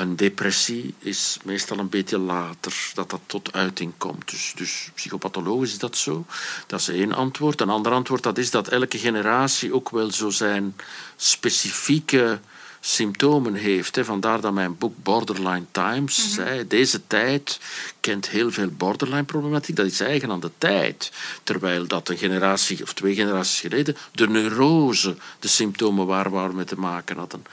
[0.00, 4.30] Een depressie is meestal een beetje later dat dat tot uiting komt.
[4.30, 6.26] Dus, dus psychopathologisch is dat zo.
[6.66, 7.60] Dat is één antwoord.
[7.60, 10.76] Een ander antwoord dat is dat elke generatie ook wel zo zijn
[11.16, 12.40] specifieke
[12.86, 13.96] symptomen heeft.
[13.96, 14.04] Hè.
[14.04, 17.60] Vandaar dat mijn boek Borderline Times zei, deze tijd
[18.00, 19.76] kent heel veel borderline-problematiek.
[19.76, 21.12] Dat is eigen aan de tijd.
[21.42, 26.54] Terwijl dat een generatie of twee generaties geleden de neurose de symptomen waren waar we
[26.54, 27.44] mee te maken hadden.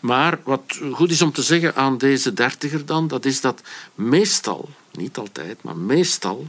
[0.00, 3.62] Maar wat goed is om te zeggen aan deze dertiger dan, dat is dat
[3.94, 6.48] meestal, niet altijd, maar meestal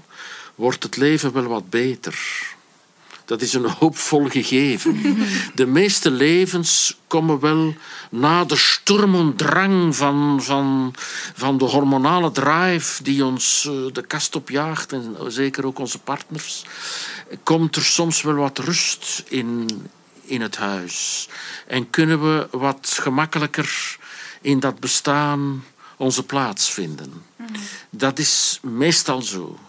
[0.56, 2.20] wordt het leven wel wat beter.
[3.32, 5.02] Dat is een hoopvol gegeven.
[5.56, 7.76] De meeste levens komen wel
[8.10, 10.94] na de sturm en drang van, van,
[11.34, 16.66] van de hormonale drive die ons eh, de kast opjaagt, en zeker ook onze partners,
[17.44, 19.70] komt er soms wel wat rust in,
[20.24, 21.30] in het huis.
[21.68, 23.98] En kunnen we wat gemakkelijker
[24.42, 25.64] in dat bestaan
[25.98, 27.24] onze plaats vinden.
[27.90, 29.60] Dat is meestal zo.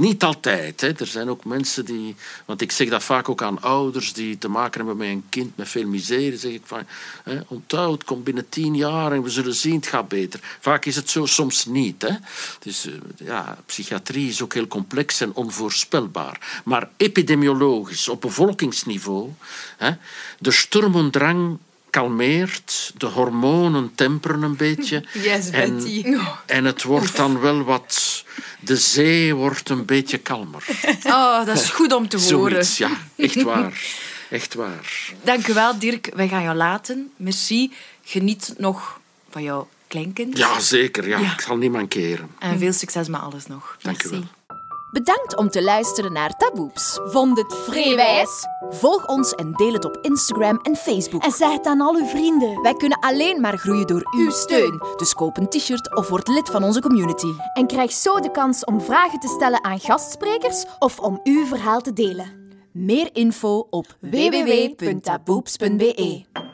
[0.00, 0.80] Niet altijd.
[0.80, 0.92] Hè.
[0.92, 2.16] Er zijn ook mensen die...
[2.44, 5.56] Want ik zeg dat vaak ook aan ouders die te maken hebben met een kind
[5.56, 6.38] met veel miserie.
[6.38, 6.82] zeg ik van,
[7.24, 10.40] hè, onthoud, komt binnen tien jaar en we zullen zien, het gaat beter.
[10.60, 12.02] Vaak is het zo, soms niet.
[12.02, 12.14] Hè.
[12.58, 16.62] Dus eh, ja, psychiatrie is ook heel complex en onvoorspelbaar.
[16.64, 19.30] Maar epidemiologisch, op bevolkingsniveau,
[19.76, 19.90] hè,
[20.38, 21.58] de sturmendrang
[21.90, 25.04] kalmeert, de hormonen temperen een beetje.
[25.22, 25.82] Yes, en,
[26.46, 28.24] en het wordt dan wel wat...
[28.60, 30.64] De zee wordt een beetje kalmer.
[31.04, 32.64] Oh, dat is goed om te horen.
[32.64, 32.90] Zoiets, ja.
[33.16, 33.82] Echt waar.
[34.30, 35.12] Echt waar.
[35.22, 36.10] Dank u wel, Dirk.
[36.14, 37.12] Wij gaan jou laten.
[37.16, 37.72] Merci.
[38.04, 40.36] Geniet nog van jouw kleinkind.
[40.36, 41.08] Ja, zeker.
[41.08, 41.18] Ja.
[41.18, 41.32] Ja.
[41.32, 42.30] Ik zal niet mankeren.
[42.38, 43.76] En veel succes met alles nog.
[43.82, 44.24] Dank u wel.
[44.90, 47.00] Bedankt om te luisteren naar Taboeps.
[47.04, 48.46] Vond het vreewijs?
[48.68, 51.22] Volg ons en deel het op Instagram en Facebook.
[51.22, 52.62] En zeg het aan al uw vrienden.
[52.62, 54.82] Wij kunnen alleen maar groeien door uw steun.
[54.96, 57.32] Dus koop een t-shirt of word lid van onze community.
[57.54, 61.80] En krijg zo de kans om vragen te stellen aan gastsprekers of om uw verhaal
[61.80, 62.38] te delen.
[62.72, 66.49] Meer info op www.taboeps.be.